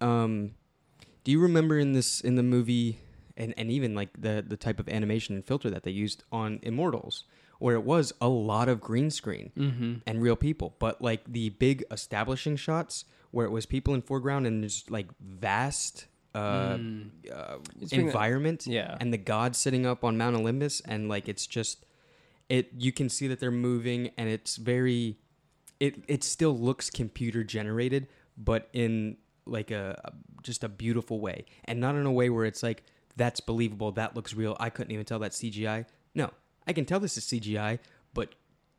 um 0.00 0.52
do 1.22 1.32
you 1.32 1.40
remember 1.40 1.78
in 1.78 1.92
this 1.92 2.20
in 2.20 2.34
the 2.34 2.42
movie 2.42 2.98
and, 3.36 3.54
and 3.56 3.70
even 3.70 3.94
like 3.94 4.10
the 4.20 4.44
the 4.46 4.56
type 4.56 4.78
of 4.78 4.88
animation 4.88 5.34
and 5.34 5.44
filter 5.44 5.70
that 5.70 5.82
they 5.82 5.90
used 5.90 6.24
on 6.30 6.58
Immortals 6.62 7.24
where 7.58 7.74
it 7.76 7.84
was 7.84 8.12
a 8.20 8.28
lot 8.28 8.68
of 8.68 8.80
green 8.80 9.10
screen 9.10 9.52
Mm-hmm. 9.56 9.94
and 10.06 10.20
real 10.20 10.36
people, 10.36 10.74
but 10.78 11.00
like 11.00 11.22
the 11.32 11.50
big 11.50 11.84
establishing 11.90 12.56
shots 12.56 13.04
where 13.30 13.46
it 13.46 13.50
was 13.50 13.64
people 13.64 13.94
in 13.94 14.02
foreground 14.02 14.46
and 14.46 14.62
just 14.62 14.90
like 14.90 15.06
vast 15.20 16.06
uh, 16.34 16.76
Mm. 16.76 17.10
uh 17.32 17.58
It's 17.80 17.90
being- 17.92 18.06
environment 18.06 18.66
Yeah. 18.66 18.96
and 19.00 19.12
the 19.12 19.18
gods 19.18 19.58
sitting 19.58 19.86
up 19.86 20.02
on 20.04 20.16
Mount 20.18 20.36
Olympus, 20.36 20.80
and 20.80 21.08
like 21.08 21.28
it's 21.28 21.46
just 21.46 21.86
it. 22.48 22.70
You 22.76 22.92
can 22.92 23.08
see 23.08 23.26
that 23.28 23.40
they're 23.40 23.50
moving, 23.50 24.10
and 24.18 24.28
it's 24.28 24.56
very. 24.56 25.18
It 25.80 26.04
it 26.08 26.22
still 26.24 26.56
looks 26.58 26.90
computer 26.90 27.42
generated, 27.44 28.08
but 28.36 28.68
in 28.72 29.16
like 29.46 29.70
a 29.70 30.00
a- 30.04 30.12
just 30.42 30.64
a 30.64 30.68
beautiful 30.68 31.20
way, 31.20 31.44
and 31.64 31.80
not 31.80 31.94
in 31.94 32.06
a 32.06 32.12
way 32.12 32.30
where 32.30 32.44
it's 32.44 32.62
like 32.62 32.82
that's 33.16 33.40
believable, 33.40 33.92
that 33.92 34.14
looks 34.16 34.34
real. 34.34 34.56
I 34.60 34.70
couldn't 34.70 34.92
even 34.92 35.04
tell 35.04 35.18
that 35.20 35.32
CGI. 35.32 35.86
No, 36.14 36.30
I 36.66 36.72
can 36.72 36.84
tell 36.84 36.98
this 37.00 37.16
is 37.16 37.24
CGI, 37.24 37.78
but 38.12 38.34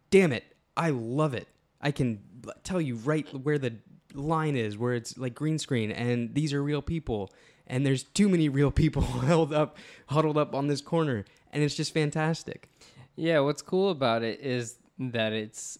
damn 0.09 0.31
it, 0.33 0.43
I 0.77 0.89
love 0.89 1.33
it. 1.33 1.47
I 1.81 1.91
can 1.91 2.19
tell 2.63 2.81
you 2.81 2.95
right 2.95 3.27
where 3.33 3.57
the 3.57 3.75
line 4.15 4.55
is, 4.55 4.77
where 4.77 4.93
it's 4.93 5.17
like 5.17 5.35
green 5.35 5.59
screen, 5.59 5.91
and 5.91 6.33
these 6.33 6.53
are 6.53 6.63
real 6.63 6.81
people, 6.81 7.31
and 7.67 7.85
there's 7.85 8.03
too 8.03 8.29
many 8.29 8.49
real 8.49 8.71
people 8.71 9.01
held 9.25 9.53
up, 9.53 9.77
huddled 10.07 10.37
up 10.37 10.53
on 10.55 10.67
this 10.67 10.81
corner, 10.81 11.25
and 11.51 11.63
it's 11.63 11.75
just 11.75 11.93
fantastic. 11.93 12.69
Yeah, 13.15 13.39
what's 13.39 13.61
cool 13.61 13.91
about 13.91 14.23
it 14.23 14.39
is 14.41 14.77
that 14.99 15.33
it's 15.33 15.79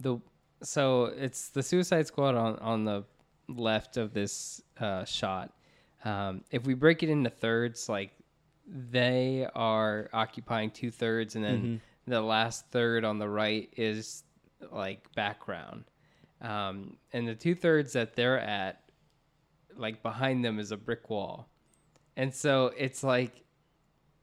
the 0.00 0.18
so 0.62 1.06
it's 1.16 1.48
the 1.48 1.62
Suicide 1.62 2.06
Squad 2.06 2.34
on 2.34 2.56
on 2.56 2.84
the 2.84 3.04
left 3.48 3.96
of 3.96 4.12
this 4.14 4.62
uh, 4.80 5.04
shot. 5.04 5.52
Um, 6.04 6.42
if 6.50 6.66
we 6.66 6.74
break 6.74 7.02
it 7.02 7.08
into 7.08 7.30
thirds, 7.30 7.88
like 7.88 8.10
they 8.66 9.46
are 9.54 10.08
occupying 10.12 10.70
two 10.70 10.90
thirds, 10.90 11.36
and 11.36 11.44
then 11.44 11.80
the 12.06 12.20
last 12.20 12.66
third 12.70 13.04
on 13.04 13.18
the 13.18 13.28
right 13.28 13.68
is 13.76 14.24
like 14.70 15.12
background. 15.14 15.84
Um, 16.42 16.96
and 17.12 17.26
the 17.26 17.34
two 17.34 17.54
thirds 17.54 17.92
that 17.94 18.14
they're 18.14 18.38
at, 18.38 18.82
like 19.76 20.02
behind 20.02 20.44
them, 20.44 20.58
is 20.58 20.72
a 20.72 20.76
brick 20.76 21.08
wall, 21.08 21.48
and 22.16 22.34
so 22.34 22.72
it's 22.76 23.02
like 23.04 23.44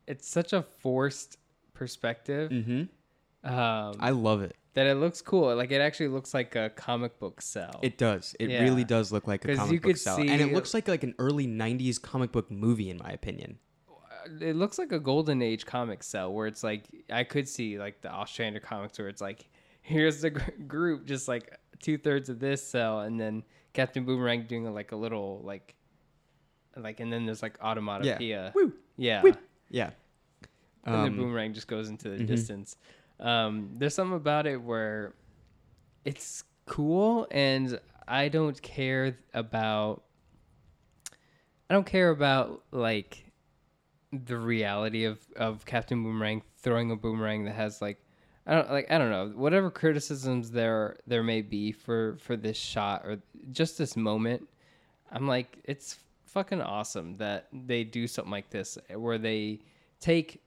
it's 0.06 0.28
such 0.28 0.54
a 0.54 0.62
forced 0.62 1.38
perspective 1.74 2.52
Mm-hmm. 2.52 3.50
um, 3.54 3.96
I 4.00 4.10
love 4.10 4.42
it. 4.42 4.56
that 4.74 4.86
it 4.86 4.96
looks 4.96 5.22
cool. 5.22 5.56
Like 5.56 5.72
it 5.72 5.80
actually 5.82 6.10
looks 6.10 6.34
like 6.34 6.56
a 6.56 6.70
comic 6.72 7.18
book 7.20 7.42
cell. 7.42 7.80
It 7.82 7.98
does. 7.98 8.36
It 8.40 8.50
Yeah. 8.50 8.64
really 8.64 8.84
does 8.84 9.12
look 9.14 9.28
like 9.28 9.46
a 9.46 9.56
comic 9.56 9.72
you 9.74 9.80
book 9.80 9.98
style, 9.98 10.20
and 10.20 10.42
it 10.42 10.52
looks 10.54 10.74
like 10.74 10.88
like 10.90 11.04
an 11.04 11.16
early 11.20 11.48
'90s 11.48 12.02
comic 12.02 12.32
book 12.34 12.52
movie, 12.52 12.90
in 12.90 12.98
my 12.98 13.10
opinion. 13.12 13.60
it 14.42 14.56
looks 14.58 14.78
like 14.78 14.92
a 14.92 15.00
golden 15.00 15.42
age 15.42 15.66
comic 15.66 16.04
cell 16.04 16.32
where 16.34 16.46
it's 16.48 16.64
like 16.64 16.84
I 17.10 17.24
could 17.24 17.48
see 17.48 17.80
like 17.80 18.02
the 18.02 18.12
Ostrander 18.12 18.60
comics 18.60 19.00
where 19.00 19.08
it's 19.08 19.22
like 19.22 19.50
here's 19.90 20.22
the 20.22 20.30
gr- 20.30 20.52
group 20.68 21.06
just 21.06 21.28
like 21.28 21.58
two 21.80 21.98
thirds 21.98 22.30
of 22.30 22.40
this 22.40 22.66
cell 22.66 23.02
and 23.02 23.20
then 23.20 23.44
Captain 23.74 24.06
Boomerang 24.06 24.46
doing 24.48 24.72
like 24.74 24.92
a 24.92 24.96
little 24.96 25.42
like 25.44 25.76
like, 26.76 27.00
and 27.00 27.12
then 27.12 27.26
there's 27.26 27.42
like 27.42 27.60
automatopoeia. 27.60 28.54
Woo. 28.54 28.74
Yeah. 28.98 29.22
Woo. 29.22 29.36
Yeah. 29.70 29.92
and 30.86 30.96
Um, 30.96 31.04
the 31.06 31.22
boomerang 31.22 31.54
just 31.54 31.68
goes 31.68 31.90
into 31.90 32.10
the 32.10 32.24
mhm. 32.24 32.28
distance. 32.28 32.78
Um, 33.20 33.72
there's 33.78 33.94
something 33.94 34.16
about 34.16 34.48
it 34.48 34.62
where 34.62 35.14
it's 36.06 36.44
cool, 36.66 37.28
and 37.32 37.80
I 38.08 38.30
don't 38.30 38.60
care 38.62 39.18
about. 39.34 40.04
I 41.70 41.74
don't 41.74 41.86
care 41.86 42.10
about 42.10 42.64
like 42.72 43.26
the 44.12 44.38
reality 44.38 45.04
of 45.04 45.20
of 45.36 45.66
Captain 45.66 46.02
Boomerang 46.02 46.42
throwing 46.58 46.92
a 46.92 46.96
boomerang 46.96 47.46
that 47.46 47.56
has 47.56 47.82
like 47.82 48.02
I 48.50 48.56
don't 48.56 48.72
like 48.72 48.90
I 48.90 48.98
don't 48.98 49.12
know 49.12 49.32
whatever 49.36 49.70
criticisms 49.70 50.50
there 50.50 50.98
there 51.06 51.22
may 51.22 51.44
be 51.44 51.72
for 51.72 52.18
for 52.20 52.36
this 52.36 52.58
shot 52.58 53.04
or 53.06 53.20
just 53.52 53.78
this 53.78 53.96
moment. 53.96 54.48
I'm 55.12 55.28
like 55.28 55.60
it's 55.66 56.00
fucking 56.26 56.62
awesome 56.62 57.18
that 57.18 57.48
they 57.54 57.84
do 57.84 58.08
something 58.08 58.32
like 58.32 58.50
this 58.50 58.80
where 58.96 59.20
they 59.20 59.60
take 60.00 60.42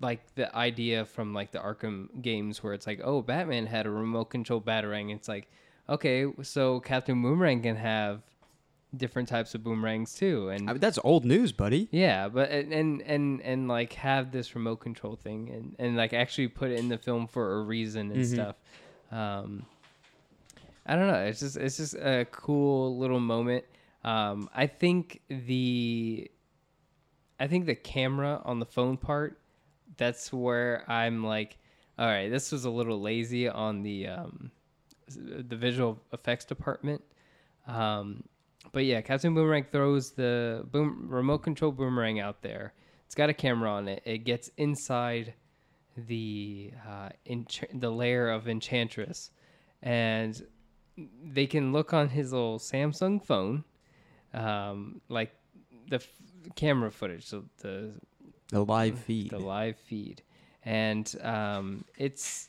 like 0.00 0.34
the 0.34 0.54
idea 0.56 1.04
from 1.04 1.34
like 1.34 1.52
the 1.52 1.58
Arkham 1.58 2.22
games 2.22 2.62
where 2.62 2.72
it's 2.72 2.86
like, 2.86 3.00
oh, 3.04 3.20
Batman 3.20 3.66
had 3.66 3.86
a 3.86 3.90
remote 3.90 4.26
control 4.26 4.60
batarang. 4.60 5.14
It's 5.14 5.28
like, 5.28 5.48
okay, 5.88 6.26
so 6.42 6.80
Captain 6.80 7.20
Boomerang 7.20 7.62
can 7.62 7.76
have 7.76 8.22
different 8.98 9.28
types 9.28 9.54
of 9.54 9.62
boomerangs 9.64 10.14
too, 10.14 10.48
and 10.48 10.68
I 10.68 10.72
mean, 10.72 10.80
that's 10.80 10.98
old 11.04 11.24
news, 11.24 11.52
buddy. 11.52 11.88
yeah, 11.90 12.28
but 12.28 12.50
and 12.50 12.72
and 12.72 13.02
and, 13.02 13.40
and 13.42 13.68
like 13.68 13.92
have 13.94 14.32
this 14.32 14.54
remote 14.54 14.76
control 14.76 15.16
thing 15.16 15.50
and 15.50 15.76
and 15.78 15.96
like 15.96 16.12
actually 16.12 16.48
put 16.48 16.70
it 16.70 16.78
in 16.78 16.88
the 16.88 16.98
film 16.98 17.26
for 17.26 17.54
a 17.58 17.62
reason 17.62 18.10
and 18.10 18.20
Mhm. 18.22 18.34
stuff. 18.34 18.56
Um, 19.10 19.66
I 20.86 20.94
don't 20.96 21.08
know. 21.08 21.24
It's 21.24 21.40
just 21.40 21.56
it's 21.56 21.76
just 21.78 21.94
a 21.94 22.26
cool 22.30 22.96
little 22.98 23.20
moment. 23.20 23.64
Um, 24.04 24.48
I 24.54 24.66
think 24.66 25.20
the 25.28 26.30
I 27.40 27.46
think 27.48 27.66
the 27.66 27.74
camera 27.74 28.40
on 28.44 28.60
the 28.60 28.66
phone 28.66 28.96
part 28.96 29.38
that's 29.98 30.32
where 30.32 30.84
I'm 30.90 31.24
like, 31.24 31.58
all 31.98 32.06
right, 32.06 32.28
this 32.28 32.52
was 32.52 32.64
a 32.64 32.70
little 32.70 33.00
lazy 33.00 33.48
on 33.48 33.82
the 33.82 34.08
um, 34.08 34.50
the 35.08 35.56
visual 35.56 36.00
effects 36.12 36.44
department. 36.44 37.02
Um, 37.66 38.22
but 38.72 38.84
yeah, 38.84 39.00
Captain 39.00 39.34
Boomerang 39.34 39.64
throws 39.70 40.10
the 40.12 40.66
boom 40.70 41.06
remote 41.08 41.38
control 41.38 41.72
boomerang 41.72 42.20
out 42.20 42.42
there. 42.42 42.74
It's 43.06 43.14
got 43.14 43.30
a 43.30 43.34
camera 43.34 43.70
on 43.70 43.88
it. 43.88 44.02
It 44.04 44.18
gets 44.18 44.50
inside 44.56 45.34
the 45.96 46.72
uh, 46.88 47.10
the 47.74 47.90
lair 47.90 48.30
of 48.30 48.48
Enchantress, 48.48 49.30
and 49.82 50.46
they 51.24 51.46
can 51.46 51.72
look 51.72 51.94
on 51.94 52.08
his 52.08 52.32
little 52.32 52.58
Samsung 52.58 53.24
phone, 53.24 53.64
um, 54.34 55.00
like 55.08 55.32
the 55.88 55.96
f- 55.96 56.08
camera 56.56 56.90
footage, 56.90 57.26
so 57.26 57.44
the 57.58 57.92
The 58.50 58.64
live 58.64 58.98
feed. 58.98 59.30
the 59.30 59.38
live 59.38 59.76
feed, 59.78 60.22
and 60.64 61.10
um, 61.22 61.84
it's 61.96 62.48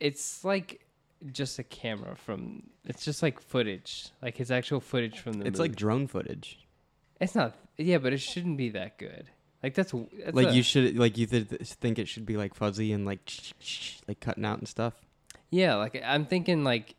it's 0.00 0.44
like 0.44 0.84
just 1.30 1.58
a 1.58 1.62
camera 1.62 2.16
from. 2.16 2.64
It's 2.84 3.04
just 3.04 3.22
like 3.22 3.40
footage, 3.40 4.08
like 4.22 4.36
his 4.36 4.50
actual 4.50 4.80
footage 4.80 5.18
from 5.20 5.34
the. 5.34 5.46
it's 5.46 5.58
movie. 5.58 5.68
like 5.70 5.76
drone 5.76 6.06
footage. 6.06 6.58
it's 7.20 7.34
not. 7.34 7.54
Yeah, 7.78 7.98
but 7.98 8.12
it 8.12 8.18
shouldn't 8.18 8.58
be 8.58 8.70
that 8.70 8.98
good. 8.98 9.30
Like 9.62 9.74
that's, 9.74 9.92
that's 9.92 10.34
like 10.34 10.48
a- 10.48 10.54
you 10.54 10.62
should 10.62 10.98
like 10.98 11.16
you 11.16 11.26
th- 11.26 11.46
think 11.46 11.98
it 11.98 12.08
should 12.08 12.26
be 12.26 12.36
like 12.36 12.54
fuzzy 12.54 12.92
and 12.92 13.06
like 13.06 13.20
like 14.08 14.18
cutting 14.20 14.44
out 14.44 14.58
and 14.58 14.66
stuff. 14.66 14.94
Yeah, 15.50 15.76
like 15.76 16.02
I'm 16.04 16.26
thinking 16.26 16.64
like 16.64 16.96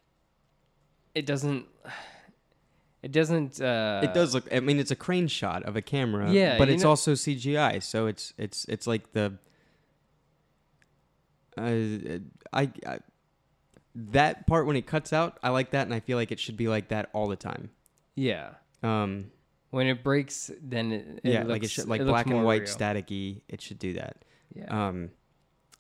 it 1.14 1.26
doesn't. 1.26 1.66
It 3.02 3.12
doesn't. 3.12 3.60
Uh, 3.60 4.00
it 4.02 4.14
does 4.14 4.34
look. 4.34 4.46
I 4.54 4.62
mean, 4.62 4.80
it's 4.80 4.92
a 4.92 4.96
crane 4.96 5.28
shot 5.28 5.64
of 5.64 5.76
a 5.76 5.82
camera. 5.82 6.32
Yeah, 6.32 6.58
but 6.58 6.70
it's 6.70 6.84
know- 6.84 6.90
also 6.92 7.14
CGI, 7.14 7.84
so 7.84 8.08
it's 8.08 8.34
it's 8.38 8.64
it's 8.70 8.88
like 8.88 9.12
the. 9.12 9.34
Uh, 11.58 12.20
I, 12.52 12.72
I 12.88 13.00
that 13.96 14.48
part 14.48 14.66
when 14.66 14.76
it 14.76 14.86
cuts 14.88 15.14
out, 15.14 15.38
I 15.44 15.50
like 15.50 15.72
that, 15.72 15.86
and 15.86 15.94
I 15.94 16.00
feel 16.00 16.18
like 16.18 16.32
it 16.32 16.40
should 16.40 16.58
be 16.58 16.68
like 16.68 16.90
that 16.90 17.10
all 17.14 17.28
the 17.28 17.36
time. 17.36 17.70
Yeah, 18.16 18.52
Um, 18.82 19.32
when 19.72 19.88
it 19.88 20.04
breaks, 20.04 20.52
then 20.62 20.92
it, 20.92 21.22
it 21.24 21.32
yeah, 21.32 21.40
looks, 21.40 21.50
like 21.50 21.64
it 21.64 21.70
should 21.72 21.88
like 21.88 22.00
looks 22.02 22.10
black 22.10 22.26
and 22.28 22.44
white, 22.44 22.62
real. 22.62 22.70
staticky. 22.72 23.42
It 23.48 23.60
should 23.62 23.80
do 23.80 23.94
that. 23.94 24.24
Yeah, 24.54 24.88
Um, 24.88 25.10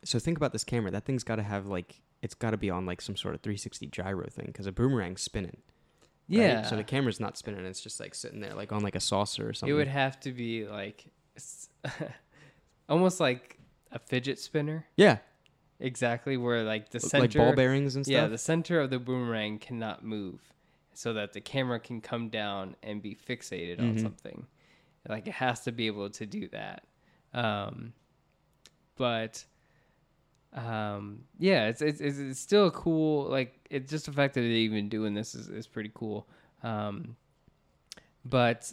so 0.04 0.17
think 0.19 0.38
about 0.38 0.52
this 0.52 0.63
camera. 0.63 0.89
That 0.91 1.06
thing's 1.06 1.23
got 1.23 1.36
to 1.36 1.43
have 1.43 1.67
like 1.67 2.02
it's 2.23 2.34
got 2.34 2.52
to 2.52 2.58
be 2.58 2.69
on 2.69 2.86
like 2.86 3.02
some 3.02 3.15
sort 3.15 3.36
of 3.36 3.41
360 3.41 3.88
gyro 3.88 4.26
thing 4.30 4.45
because 4.47 4.65
a 4.65 4.71
boomerang's 4.71 5.21
spinning. 5.21 5.58
right? 6.30 6.39
yeah. 6.39 6.62
So 6.63 6.76
the 6.76 6.84
camera's 6.84 7.19
not 7.19 7.38
spinning; 7.38 7.65
it's 7.65 7.82
just 7.82 7.99
like 7.99 8.15
sitting 8.15 8.39
there, 8.39 8.54
like 8.56 8.71
on 8.71 8.82
like 8.82 8.95
a 8.95 8.99
saucer 8.99 9.47
or 9.49 9.54
something. 9.54 9.73
It 9.73 9.78
would 9.78 9.88
have 9.88 10.19
to 10.21 10.32
be 10.32 10.65
like 10.67 11.06
almost 12.89 13.19
like 13.19 13.58
a 13.91 13.99
fidget 13.99 14.39
spinner. 14.39 14.86
yeah, 14.97 15.17
Exactly 15.84 16.38
where 16.38 16.63
like 16.63 16.89
the 16.89 17.00
center 17.00 17.22
like 17.24 17.34
ball 17.34 17.54
bearings 17.54 17.96
and 17.96 18.06
stuff. 18.06 18.12
Yeah, 18.13 18.28
the 18.28 18.38
center 18.38 18.80
of 18.80 18.89
the 18.89 19.00
boomerang 19.00 19.60
cannot 19.60 20.04
move 20.04 20.41
so 20.93 21.13
that 21.13 21.34
the 21.34 21.41
camera 21.41 21.80
can 21.80 22.00
come 22.02 22.30
down 22.30 22.76
and 22.82 23.02
be 23.02 23.15
fixated 23.15 23.80
on 23.80 23.96
Mhm. 23.96 24.02
something. 24.02 24.48
Like 25.08 25.28
it 25.28 25.34
has 25.34 25.60
to 25.65 25.72
be 25.72 25.88
able 25.88 26.10
to 26.10 26.26
do 26.26 26.48
that. 26.50 26.86
Um 27.34 27.93
but 28.96 29.43
um 30.54 31.26
yeah, 31.38 31.67
it's 31.67 31.82
it's 31.82 32.00
it's, 32.00 32.17
it's 32.17 32.39
still 32.39 32.72
cool 32.72 33.26
like 33.26 33.60
it's 33.69 33.89
just 33.89 34.06
the 34.06 34.12
fact 34.13 34.36
that 34.36 34.41
they're 34.41 34.50
even 34.50 34.88
doing 34.88 35.13
this 35.13 35.36
is, 35.36 35.50
is 35.50 35.67
pretty 35.67 35.91
cool. 35.93 36.28
Um 36.63 37.17
but 38.24 38.72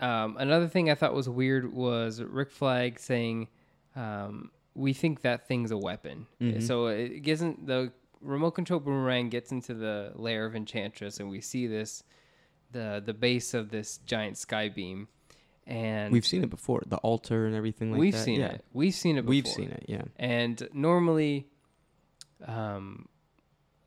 um, 0.00 0.36
another 0.38 0.68
thing 0.68 0.90
I 0.90 0.94
thought 0.94 1.12
was 1.12 1.28
weird 1.28 1.72
was 1.74 2.22
Rick 2.22 2.52
Flag 2.52 3.00
saying, 3.00 3.48
um, 3.96 4.50
"We 4.78 4.92
think 4.92 5.20
that 5.22 5.46
thing's 5.48 5.70
a 5.70 5.76
weapon." 5.78 6.26
Mhm. 6.40 6.62
So 6.62 6.86
it 6.86 7.20
gets 7.20 7.40
in, 7.40 7.64
the 7.64 7.92
remote 8.20 8.52
control 8.52 8.80
boomerang 8.80 9.28
gets 9.28 9.52
into 9.52 9.74
the 9.74 10.12
lair 10.14 10.46
of 10.46 10.54
Enchantress, 10.54 11.20
and 11.20 11.28
we 11.28 11.40
see 11.40 11.66
this 11.66 12.02
the 12.70 13.02
the 13.04 13.14
base 13.14 13.54
of 13.54 13.70
this 13.70 13.98
giant 13.98 14.36
sky 14.38 14.68
beam, 14.68 15.08
and 15.66 16.12
We've 16.12 16.26
seen 16.26 16.42
it 16.44 16.50
before, 16.50 16.82
the 16.86 16.98
altar 16.98 17.46
and 17.46 17.54
everything 17.54 17.92
like 17.92 18.00
we've 18.00 18.12
that. 18.12 18.24
seen 18.24 18.40
yeah. 18.40 18.52
it. 18.52 18.64
We've 18.72 18.94
seen 18.94 19.16
it. 19.16 19.22
Before. 19.22 19.30
We've 19.30 19.46
seen 19.48 19.70
it. 19.70 19.84
Yeah. 19.88 20.02
And 20.16 20.68
normally, 20.72 21.46
um, 22.46 23.08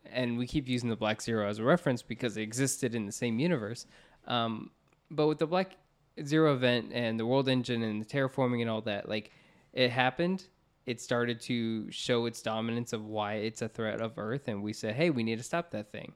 and 0.06 0.38
we 0.38 0.48
keep 0.48 0.68
using 0.68 0.90
the 0.90 0.96
Black 0.96 1.22
Zero 1.22 1.48
as 1.48 1.60
a 1.60 1.64
reference 1.64 2.02
because 2.02 2.38
it 2.38 2.42
existed 2.42 2.96
in 2.96 3.06
the 3.06 3.12
same 3.12 3.40
universe. 3.40 3.86
Um, 4.28 4.72
but 5.10 5.28
with 5.28 5.40
the 5.40 5.48
Black 5.48 5.78
Zero 6.24 6.54
event 6.54 6.92
and 6.94 7.20
the 7.20 7.26
World 7.26 7.48
Engine 7.48 7.82
and 7.84 8.02
the 8.02 8.06
terraforming 8.06 8.62
and 8.62 8.70
all 8.70 8.82
that, 8.82 9.08
like 9.08 9.32
it 9.74 9.90
happened. 9.92 10.48
It 10.86 11.00
started 11.00 11.40
to 11.42 11.90
show 11.92 12.26
its 12.26 12.42
dominance 12.42 12.94
of 12.94 13.06
why 13.06 13.36
it's 13.36 13.62
a 13.62 13.70
threat 13.70 14.02
of 14.02 14.18
Earth, 14.18 14.48
and 14.48 14.64
we 14.64 14.74
said, 14.74 14.96
"Hey, 14.96 15.10
we 15.10 15.24
need 15.24 15.38
to 15.38 15.44
stop 15.44 15.72
that 15.72 15.92
thing." 15.92 16.14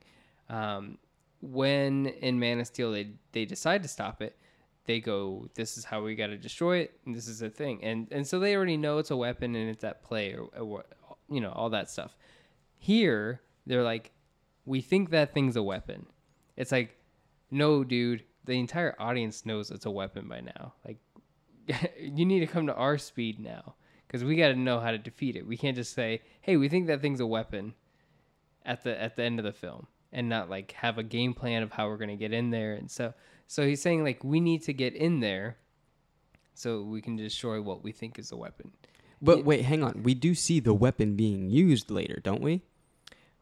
Um, 0.49 0.97
when 1.41 2.07
in 2.07 2.39
Man 2.39 2.59
of 2.59 2.67
Steel 2.67 2.91
they 2.91 3.11
they 3.31 3.45
decide 3.45 3.83
to 3.83 3.89
stop 3.89 4.21
it, 4.21 4.37
they 4.85 4.99
go, 4.99 5.47
"This 5.55 5.77
is 5.77 5.85
how 5.85 6.03
we 6.03 6.15
got 6.15 6.27
to 6.27 6.37
destroy 6.37 6.77
it, 6.79 6.99
and 7.05 7.15
this 7.15 7.27
is 7.27 7.41
a 7.41 7.49
thing," 7.49 7.83
and 7.83 8.07
and 8.11 8.27
so 8.27 8.39
they 8.39 8.55
already 8.55 8.77
know 8.77 8.97
it's 8.97 9.11
a 9.11 9.17
weapon 9.17 9.55
and 9.55 9.69
it's 9.69 9.83
at 9.83 10.03
play 10.03 10.33
or, 10.33 10.47
or 10.59 10.85
you 11.29 11.41
know, 11.41 11.51
all 11.51 11.69
that 11.69 11.89
stuff. 11.89 12.17
Here, 12.77 13.41
they're 13.67 13.83
like, 13.83 14.11
"We 14.65 14.81
think 14.81 15.11
that 15.11 15.33
thing's 15.33 15.55
a 15.55 15.63
weapon." 15.63 16.07
It's 16.57 16.71
like, 16.71 16.97
no, 17.51 17.83
dude. 17.83 18.23
The 18.45 18.59
entire 18.59 18.95
audience 18.99 19.45
knows 19.45 19.71
it's 19.71 19.85
a 19.85 19.91
weapon 19.91 20.27
by 20.27 20.41
now. 20.41 20.73
Like, 20.85 20.97
you 21.99 22.25
need 22.25 22.41
to 22.41 22.47
come 22.47 22.67
to 22.67 22.75
our 22.75 22.97
speed 22.97 23.39
now 23.39 23.75
because 24.15 24.23
we 24.23 24.37
got 24.37 24.47
to 24.47 24.55
know 24.55 24.79
how 24.79 24.91
to 24.91 24.97
defeat 24.97 25.35
it. 25.35 25.45
We 25.45 25.57
can't 25.57 25.75
just 25.75 25.93
say, 25.93 26.21
"Hey, 26.39 26.55
we 26.55 26.69
think 26.69 26.87
that 26.87 27.01
thing's 27.01 27.19
a 27.19 27.25
weapon," 27.27 27.73
at 28.65 28.81
the 28.85 28.97
at 29.01 29.17
the 29.17 29.23
end 29.23 29.39
of 29.39 29.45
the 29.45 29.51
film, 29.51 29.87
and 30.13 30.29
not 30.29 30.49
like 30.49 30.71
have 30.71 30.97
a 30.97 31.03
game 31.03 31.33
plan 31.33 31.63
of 31.63 31.73
how 31.73 31.89
we're 31.89 31.97
gonna 31.97 32.15
get 32.15 32.31
in 32.31 32.49
there. 32.49 32.75
And 32.75 32.89
so, 32.89 33.13
so 33.45 33.67
he's 33.67 33.81
saying 33.81 34.05
like 34.05 34.23
we 34.23 34.39
need 34.39 34.63
to 34.63 34.73
get 34.73 34.95
in 34.95 35.19
there 35.19 35.57
so 36.53 36.81
we 36.81 37.01
can 37.01 37.17
destroy 37.17 37.61
what 37.61 37.83
we 37.83 37.91
think 37.91 38.17
is 38.17 38.31
a 38.31 38.37
weapon. 38.37 38.71
But 39.21 39.43
wait, 39.43 39.65
hang 39.65 39.83
on. 39.83 40.03
We 40.03 40.13
do 40.13 40.33
see 40.33 40.61
the 40.61 40.73
weapon 40.73 41.17
being 41.17 41.49
used 41.49 41.91
later, 41.91 42.21
don't 42.23 42.41
we? 42.41 42.61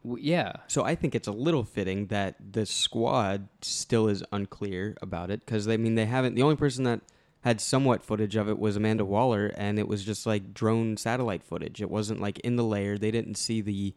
W- 0.03 0.23
yeah, 0.23 0.53
So 0.67 0.83
I 0.83 0.95
think 0.95 1.13
it's 1.13 1.27
a 1.27 1.31
little 1.31 1.63
fitting 1.63 2.07
that 2.07 2.35
the 2.51 2.65
squad 2.65 3.47
still 3.61 4.07
is 4.07 4.23
unclear 4.31 4.95
about 5.03 5.29
it 5.29 5.45
because 5.45 5.67
I 5.67 5.77
mean 5.77 5.93
they 5.93 6.07
haven't. 6.07 6.33
The 6.33 6.41
only 6.41 6.55
person 6.55 6.83
that 6.85 7.01
had 7.43 7.59
somewhat 7.59 8.03
footage 8.03 8.35
of 8.35 8.47
it 8.47 8.57
was 8.57 8.75
Amanda 8.77 9.03
Waller, 9.03 9.51
and 9.57 9.77
it 9.77 9.87
was 9.87 10.03
just 10.05 10.25
like 10.25 10.53
drone 10.53 10.95
satellite 10.95 11.43
footage. 11.43 11.81
It 11.81 11.89
wasn't 11.89 12.21
like 12.21 12.39
in 12.39 12.55
the 12.55 12.63
layer. 12.63 12.97
They 12.97 13.11
didn't 13.11 13.35
see 13.35 13.59
the 13.61 13.93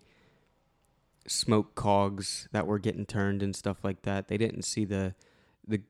smoke 1.29 1.75
cogs 1.75 2.49
that 2.53 2.67
were 2.67 2.79
getting 2.79 3.07
turned 3.07 3.43
and 3.43 3.55
stuff 3.55 3.85
like 3.85 4.03
that. 4.03 4.29
They 4.29 4.37
didn't 4.37 4.63
see 4.63 4.85
the 4.85 5.15
the 5.67 5.81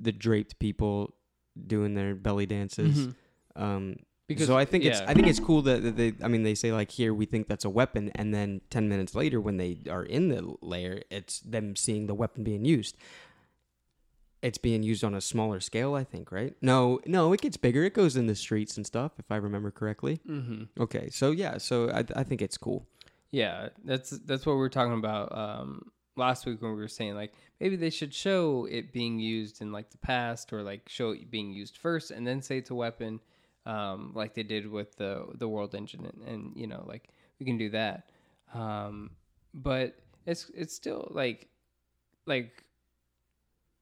the 0.00 0.12
draped 0.12 0.58
people 0.58 1.14
doing 1.66 1.94
their 1.94 2.14
belly 2.14 2.46
dances. 2.46 3.08
Mhm. 3.08 3.14
Um, 3.56 3.96
because 4.26 4.46
so 4.46 4.56
I 4.56 4.64
think 4.64 4.84
it's. 4.84 5.00
I 5.00 5.14
think 5.14 5.26
it's 5.26 5.38
cool 5.38 5.62
that, 5.62 5.82
that 5.82 5.96
they 5.96 6.14
I 6.22 6.28
mean 6.28 6.42
they 6.42 6.54
say 6.54 6.72
like 6.72 6.90
here 6.90 7.12
we 7.12 7.26
think 7.26 7.46
that's 7.46 7.64
a 7.64 7.70
weapon 7.70 8.10
and 8.14 8.34
then 8.34 8.62
10 8.70 8.88
minutes 8.88 9.14
later 9.14 9.40
when 9.40 9.58
they 9.58 9.78
are 9.88 10.02
in 10.02 10.28
the 10.28 10.54
layer 10.62 11.02
it's 11.10 11.40
them 11.40 11.76
seeing 11.76 12.06
the 12.06 12.14
weapon 12.14 12.42
being 12.42 12.64
used. 12.64 12.96
It's 14.44 14.58
being 14.58 14.82
used 14.82 15.02
on 15.02 15.14
a 15.14 15.22
smaller 15.22 15.58
scale, 15.58 15.94
I 15.94 16.04
think, 16.04 16.30
right? 16.30 16.54
No, 16.60 17.00
no, 17.06 17.32
it 17.32 17.40
gets 17.40 17.56
bigger. 17.56 17.82
It 17.82 17.94
goes 17.94 18.14
in 18.14 18.26
the 18.26 18.34
streets 18.34 18.76
and 18.76 18.86
stuff, 18.86 19.12
if 19.18 19.24
I 19.30 19.36
remember 19.36 19.70
correctly. 19.70 20.20
Mm-hmm. 20.28 20.82
Okay, 20.82 21.08
so 21.08 21.30
yeah, 21.30 21.56
so 21.56 21.90
I, 21.90 22.04
I 22.14 22.24
think 22.24 22.42
it's 22.42 22.58
cool. 22.58 22.86
Yeah, 23.30 23.70
that's 23.84 24.10
that's 24.10 24.44
what 24.44 24.52
we 24.52 24.58
were 24.58 24.68
talking 24.68 24.98
about 24.98 25.36
um, 25.36 25.90
last 26.14 26.44
week 26.44 26.60
when 26.60 26.72
we 26.72 26.80
were 26.80 26.88
saying 26.88 27.14
like 27.14 27.32
maybe 27.58 27.74
they 27.74 27.88
should 27.88 28.12
show 28.12 28.68
it 28.70 28.92
being 28.92 29.18
used 29.18 29.62
in 29.62 29.72
like 29.72 29.90
the 29.90 29.98
past 29.98 30.52
or 30.52 30.62
like 30.62 30.88
show 30.88 31.10
it 31.10 31.30
being 31.30 31.50
used 31.50 31.78
first 31.78 32.10
and 32.10 32.26
then 32.26 32.42
say 32.42 32.58
it's 32.58 32.70
a 32.70 32.74
weapon, 32.74 33.20
um, 33.64 34.12
like 34.14 34.34
they 34.34 34.42
did 34.42 34.70
with 34.70 34.94
the 34.96 35.24
the 35.36 35.48
world 35.48 35.74
engine 35.74 36.04
and, 36.04 36.28
and 36.28 36.52
you 36.54 36.66
know 36.66 36.84
like 36.86 37.08
we 37.40 37.46
can 37.46 37.56
do 37.56 37.70
that, 37.70 38.10
um, 38.52 39.10
but 39.54 39.96
it's 40.26 40.50
it's 40.54 40.74
still 40.74 41.08
like 41.10 41.48
like 42.26 42.62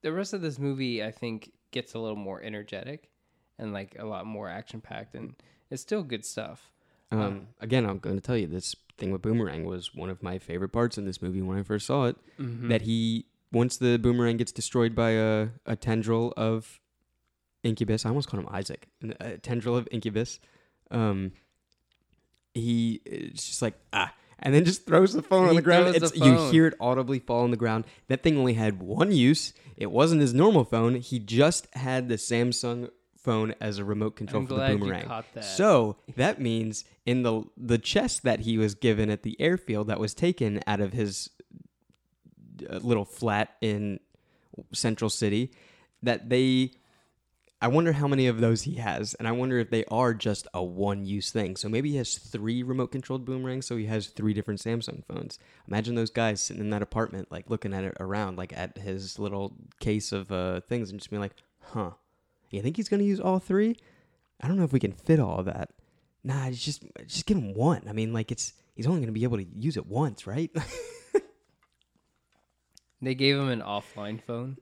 the 0.03 0.13
rest 0.13 0.33
of 0.33 0.41
this 0.41 0.59
movie 0.59 1.03
I 1.03 1.11
think 1.11 1.51
gets 1.71 1.93
a 1.95 1.99
little 1.99 2.15
more 2.17 2.41
energetic 2.41 3.09
and 3.57 3.73
like 3.73 3.95
a 3.97 4.05
lot 4.05 4.25
more 4.27 4.47
action 4.47 4.79
packed 4.81 5.15
and 5.15 5.33
it's 5.71 5.81
still 5.81 6.03
good 6.03 6.23
stuff. 6.25 6.71
Um, 7.11 7.19
Um, 7.21 7.47
again, 7.59 7.85
I'm 7.85 7.97
going 7.99 8.15
to 8.15 8.21
tell 8.21 8.37
you 8.37 8.47
this 8.47 8.75
thing 8.97 9.11
with 9.11 9.21
Boomerang 9.23 9.65
was 9.65 9.95
one 9.95 10.09
of 10.11 10.21
my 10.21 10.37
favorite 10.37 10.69
parts 10.69 10.97
in 10.97 11.05
this 11.05 11.21
movie 11.21 11.41
when 11.41 11.57
I 11.57 11.63
first 11.63 11.85
saw 11.87 12.05
it. 12.05 12.15
Mhm. 12.39 12.69
That 12.69 12.83
he 12.83 13.25
once 13.51 13.77
the 13.77 13.97
Boomerang 13.97 14.37
gets 14.37 14.51
destroyed 14.51 14.93
by 14.95 15.11
a, 15.11 15.49
a 15.65 15.75
tendril 15.75 16.33
of 16.37 16.79
Incubus, 17.63 18.05
I 18.05 18.09
almost 18.09 18.27
called 18.27 18.43
him 18.43 18.49
Isaac, 18.51 18.87
a 19.19 19.37
tendril 19.37 19.77
of 19.77 19.87
Incubus. 19.91 20.39
Um, 20.91 21.31
he 22.53 23.01
it's 23.05 23.45
just 23.47 23.61
like 23.61 23.75
ah, 23.93 24.13
and 24.39 24.53
then 24.53 24.65
just 24.65 24.85
throws 24.85 25.13
the 25.13 25.23
phone 25.23 25.49
on 25.49 25.55
the 25.55 25.61
ground. 25.61 25.95
It's 25.95 26.11
the 26.11 26.25
you 26.25 26.49
hear 26.51 26.67
it 26.67 26.75
audibly 26.79 27.19
fall 27.19 27.43
on 27.43 27.51
the 27.51 27.57
ground. 27.57 27.85
That 28.07 28.23
thing 28.23 28.37
only 28.37 28.53
had 28.53 28.81
one 28.81 29.11
use. 29.11 29.53
It 29.77 29.91
wasn't 29.91 30.21
his 30.21 30.33
normal 30.33 30.63
phone. 30.63 30.95
He 30.95 31.19
just 31.19 31.67
had 31.73 32.09
the 32.09 32.15
Samsung 32.15 32.89
phone 33.17 33.55
as 33.61 33.77
a 33.77 33.85
remote 33.85 34.15
control 34.15 34.41
I'm 34.41 34.47
for 34.47 34.55
the 34.55 34.67
Boomerang. 34.67 35.07
that. 35.33 35.45
So 35.45 35.97
that 36.15 36.41
means 36.41 36.83
in 37.05 37.23
the 37.23 37.43
the 37.57 37.77
chest 37.77 38.23
that 38.23 38.41
he 38.41 38.57
was 38.57 38.75
given 38.75 39.09
at 39.09 39.23
the 39.23 39.39
airfield 39.39 39.87
that 39.87 39.99
was 39.99 40.13
taken 40.13 40.61
out 40.67 40.81
of 40.81 40.93
his 40.93 41.29
uh, 42.69 42.77
little 42.77 43.05
flat 43.05 43.55
in 43.61 43.99
Central 44.73 45.09
City, 45.09 45.51
that 46.01 46.29
they. 46.29 46.71
I 47.63 47.67
wonder 47.67 47.93
how 47.93 48.09
many 48.09 48.27
of 48.27 48.41
those 48.41 48.63
he 48.63 48.75
has, 48.75 49.13
and 49.13 49.25
I 49.25 49.31
wonder 49.31 49.57
if 49.57 49.69
they 49.69 49.85
are 49.85 50.13
just 50.13 50.49
a 50.53 50.61
one-use 50.61 51.31
thing. 51.31 51.55
So 51.55 51.69
maybe 51.69 51.91
he 51.91 51.95
has 51.95 52.17
three 52.17 52.61
remote-controlled 52.61 53.23
boomerangs, 53.23 53.65
so 53.65 53.77
he 53.77 53.85
has 53.85 54.07
three 54.07 54.33
different 54.33 54.59
Samsung 54.59 55.01
phones. 55.05 55.39
Imagine 55.69 55.95
those 55.95 56.09
guys 56.09 56.41
sitting 56.41 56.61
in 56.61 56.71
that 56.71 56.81
apartment, 56.81 57.31
like 57.31 57.49
looking 57.49 57.73
at 57.73 57.85
it 57.85 57.95
around, 58.01 58.37
like 58.37 58.51
at 58.51 58.79
his 58.79 59.17
little 59.17 59.55
case 59.79 60.11
of 60.11 60.29
uh, 60.29 60.59
things, 60.67 60.89
and 60.89 60.99
just 60.99 61.09
being 61.09 61.21
like, 61.21 61.35
"Huh, 61.61 61.91
you 62.49 62.61
think 62.61 62.75
he's 62.75 62.89
gonna 62.89 63.03
use 63.03 63.21
all 63.21 63.39
three? 63.39 63.77
I 64.41 64.49
don't 64.49 64.57
know 64.57 64.65
if 64.65 64.73
we 64.73 64.81
can 64.81 64.91
fit 64.91 65.21
all 65.21 65.41
that. 65.43 65.69
Nah, 66.21 66.51
just 66.51 66.83
just 67.07 67.25
give 67.25 67.37
him 67.37 67.53
one. 67.53 67.83
I 67.87 67.93
mean, 67.93 68.11
like 68.11 68.29
it's 68.29 68.51
he's 68.75 68.87
only 68.87 68.99
gonna 68.99 69.13
be 69.13 69.23
able 69.23 69.37
to 69.37 69.47
use 69.55 69.77
it 69.77 69.87
once, 69.87 70.27
right? 70.27 70.51
They 73.03 73.15
gave 73.15 73.37
him 73.37 73.49
an 73.49 73.61
offline 73.61 74.21
phone. 74.21 74.57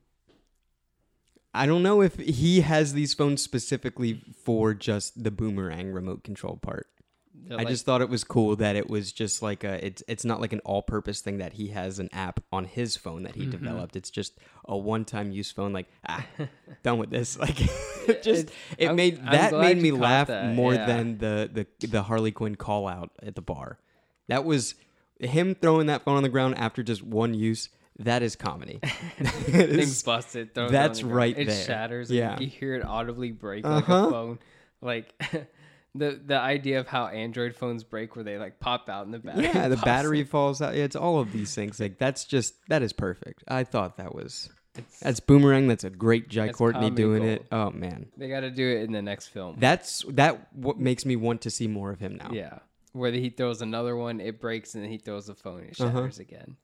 I 1.54 1.66
don't 1.66 1.84
know 1.84 2.02
if 2.02 2.16
he 2.18 2.62
has 2.62 2.94
these 2.94 3.14
phones 3.14 3.42
specifically 3.42 4.22
for 4.44 4.74
just 4.74 5.22
the 5.24 5.32
boomerang 5.32 5.92
remote 5.92 6.24
control 6.24 6.58
part. 6.58 6.88
They're 7.34 7.58
I 7.60 7.64
like- 7.64 7.70
just 7.70 7.86
thought 7.86 8.02
it 8.02 8.10
was 8.10 8.24
cool 8.24 8.56
that 8.58 8.76
it 8.76 8.90
was 8.90 9.12
just 9.12 9.42
like 9.42 9.64
a 9.64 9.84
it's 9.86 10.04
it's 10.08 10.24
not 10.24 10.40
like 10.40 10.54
an 10.54 10.60
all-purpose 10.60 11.22
thing 11.22 11.40
that 11.40 11.54
he 11.54 11.70
has 11.70 11.98
an 12.00 12.08
app 12.14 12.40
on 12.54 12.66
his 12.66 12.96
phone 12.96 13.24
that 13.24 13.36
he 13.36 13.46
Mhm. 13.48 13.52
developed. 13.52 13.96
It's 13.96 14.10
just 14.10 14.38
a 14.66 14.78
one-time 14.78 15.32
use 15.32 15.52
phone. 15.52 15.74
Like 15.74 15.88
ah, 16.08 16.26
done 16.84 17.00
with 17.00 17.10
this. 17.10 17.38
Like 17.38 17.60
it 18.08 18.22
just 18.24 18.44
It's- 18.44 18.54
it 18.78 18.86
I'm- 18.88 18.96
made 18.96 19.20
I'm 19.20 19.32
that 19.32 19.54
made 19.54 19.78
me 19.82 19.92
laugh 19.92 20.28
that, 20.28 20.56
more 20.56 20.74
yeah. 20.76 20.86
than 20.86 21.18
the 21.18 21.50
the 21.80 21.88
the 21.88 22.04
Harley 22.04 22.32
Quinn 22.32 22.56
call 22.56 22.88
out 22.88 23.12
at 23.24 23.36
the 23.36 23.42
bar. 23.42 23.80
That 24.28 24.46
was 24.46 24.76
him 25.20 25.56
throwing 25.56 25.88
that 25.88 26.04
phone 26.04 26.16
on 26.18 26.24
the 26.24 26.30
ground 26.30 26.58
after 26.58 26.82
just 26.84 27.02
one 27.04 27.34
use. 27.34 27.70
That 28.04 28.24
is 28.24 28.36
comedy. 28.36 28.80
Things 29.20 30.02
busted. 30.04 30.54
that's 30.54 31.04
right 31.04 31.38
It 31.38 31.48
there. 31.48 31.64
shatters. 31.66 32.10
Yeah. 32.12 32.34
and 32.34 32.42
you 32.42 32.48
hear 32.48 32.76
it 32.76 32.84
audibly 32.86 33.32
break 33.32 33.64
like 33.66 33.88
Uh-huh. 33.90 34.08
a 34.08 34.12
phone. 34.12 34.40
Like 34.82 35.14
the 35.96 36.20
the 36.26 36.38
idea 36.40 36.80
of 36.80 36.88
how 36.88 37.08
Android 37.08 37.56
phones 37.56 37.84
break, 37.84 38.16
where 38.16 38.24
they 38.24 38.38
like 38.38 38.60
pop 38.60 38.90
out 38.90 39.06
in 39.06 39.12
the 39.12 39.20
battery. 39.20 39.44
yeah, 39.46 39.68
the 39.68 39.78
battery 39.86 40.22
in. 40.22 40.26
falls 40.28 40.62
out. 40.62 40.76
Yeah, 40.76 40.84
it's 40.84 40.96
all 40.96 41.20
of 41.20 41.32
these 41.32 41.54
things. 41.54 41.80
Like 41.80 41.98
that's 41.98 42.26
just 42.26 42.56
that 42.70 42.82
is 42.82 42.94
perfect. 42.94 43.44
I 43.48 43.64
thought 43.64 43.98
that 43.98 44.16
was 44.16 44.50
It's- 44.76 45.00
that's 45.02 45.20
boomerang. 45.20 45.68
That's 45.68 45.84
a 45.84 45.90
great 45.90 46.30
Jai 46.30 46.50
Courtney 46.50 46.90
doing 46.90 47.20
gold. 47.24 47.32
it. 47.32 47.46
Oh 47.52 47.72
man, 47.72 48.08
They 48.18 48.30
got 48.30 48.40
to 48.42 48.50
do 48.52 48.68
it 48.68 48.84
in 48.84 48.92
the 48.94 49.02
next 49.02 49.28
film. 49.28 49.58
that's 49.60 50.04
that 50.10 50.52
what 50.56 50.80
makes 50.80 51.06
me 51.06 51.16
want 51.16 51.42
to 51.42 51.50
see 51.50 51.68
more 51.68 51.92
of 51.92 52.00
him 52.00 52.16
now. 52.16 52.32
Yeah, 52.32 52.60
where 52.94 53.12
he 53.12 53.30
throws 53.30 53.62
another 53.62 53.96
one, 53.96 54.20
it 54.22 54.40
breaks, 54.42 54.74
and 54.74 54.84
then 54.84 54.90
he 54.92 54.98
throws 54.98 55.28
the 55.28 55.36
phone, 55.36 55.64
it 55.64 55.80
Uh-huh. 55.80 55.92
shatters 55.92 56.20
again. 56.20 56.56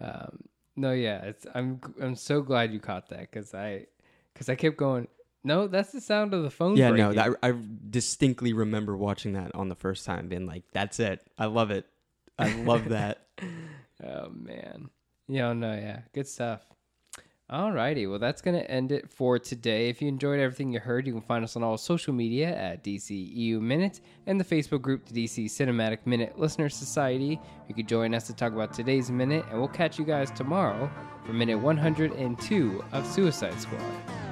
Um, 0.00 0.40
no, 0.76 0.92
yeah, 0.92 1.22
it's 1.24 1.46
I'm 1.54 1.80
I'm 2.00 2.14
so 2.14 2.42
glad 2.42 2.72
you 2.72 2.80
caught 2.80 3.08
that 3.08 3.20
because 3.30 3.54
I 3.54 3.86
because 4.32 4.48
I 4.48 4.54
kept 4.54 4.76
going. 4.76 5.08
No, 5.44 5.68
that's 5.68 5.92
the 5.92 6.00
sound 6.00 6.34
of 6.34 6.42
the 6.42 6.50
phone. 6.50 6.76
Yeah, 6.76 6.90
no, 6.90 7.12
that, 7.12 7.30
I 7.42 7.54
distinctly 7.88 8.52
remember 8.52 8.96
watching 8.96 9.34
that 9.34 9.54
on 9.54 9.68
the 9.68 9.76
first 9.76 10.04
time, 10.04 10.28
being 10.28 10.46
like, 10.46 10.64
"That's 10.72 10.98
it. 10.98 11.24
I 11.38 11.46
love 11.46 11.70
it. 11.70 11.86
I 12.38 12.54
love 12.54 12.88
that." 12.90 13.26
Oh 14.04 14.28
man. 14.28 14.90
Yeah, 15.26 15.54
no, 15.54 15.72
yeah. 15.72 16.00
Good 16.12 16.28
stuff. 16.28 16.60
Alrighty, 17.48 18.10
well 18.10 18.18
that's 18.18 18.42
gonna 18.42 18.58
end 18.58 18.90
it 18.90 19.08
for 19.08 19.38
today. 19.38 19.88
If 19.88 20.02
you 20.02 20.08
enjoyed 20.08 20.40
everything 20.40 20.72
you 20.72 20.80
heard, 20.80 21.06
you 21.06 21.12
can 21.12 21.22
find 21.22 21.44
us 21.44 21.54
on 21.54 21.62
all 21.62 21.78
social 21.78 22.12
media 22.12 22.48
at 22.56 22.82
DCEU 22.82 23.60
Minute 23.60 24.00
and 24.26 24.40
the 24.40 24.44
Facebook 24.44 24.82
group 24.82 25.06
the 25.06 25.24
DC 25.24 25.44
Cinematic 25.44 25.98
Minute 26.06 26.36
Listener 26.40 26.68
Society. 26.68 27.40
You 27.68 27.74
can 27.76 27.86
join 27.86 28.14
us 28.14 28.26
to 28.26 28.34
talk 28.34 28.52
about 28.52 28.74
today's 28.74 29.12
minute, 29.12 29.44
and 29.48 29.60
we'll 29.60 29.68
catch 29.68 29.96
you 29.96 30.04
guys 30.04 30.32
tomorrow 30.32 30.90
for 31.24 31.34
minute 31.34 31.60
102 31.60 32.84
of 32.90 33.06
Suicide 33.06 33.60
Squad. 33.60 34.25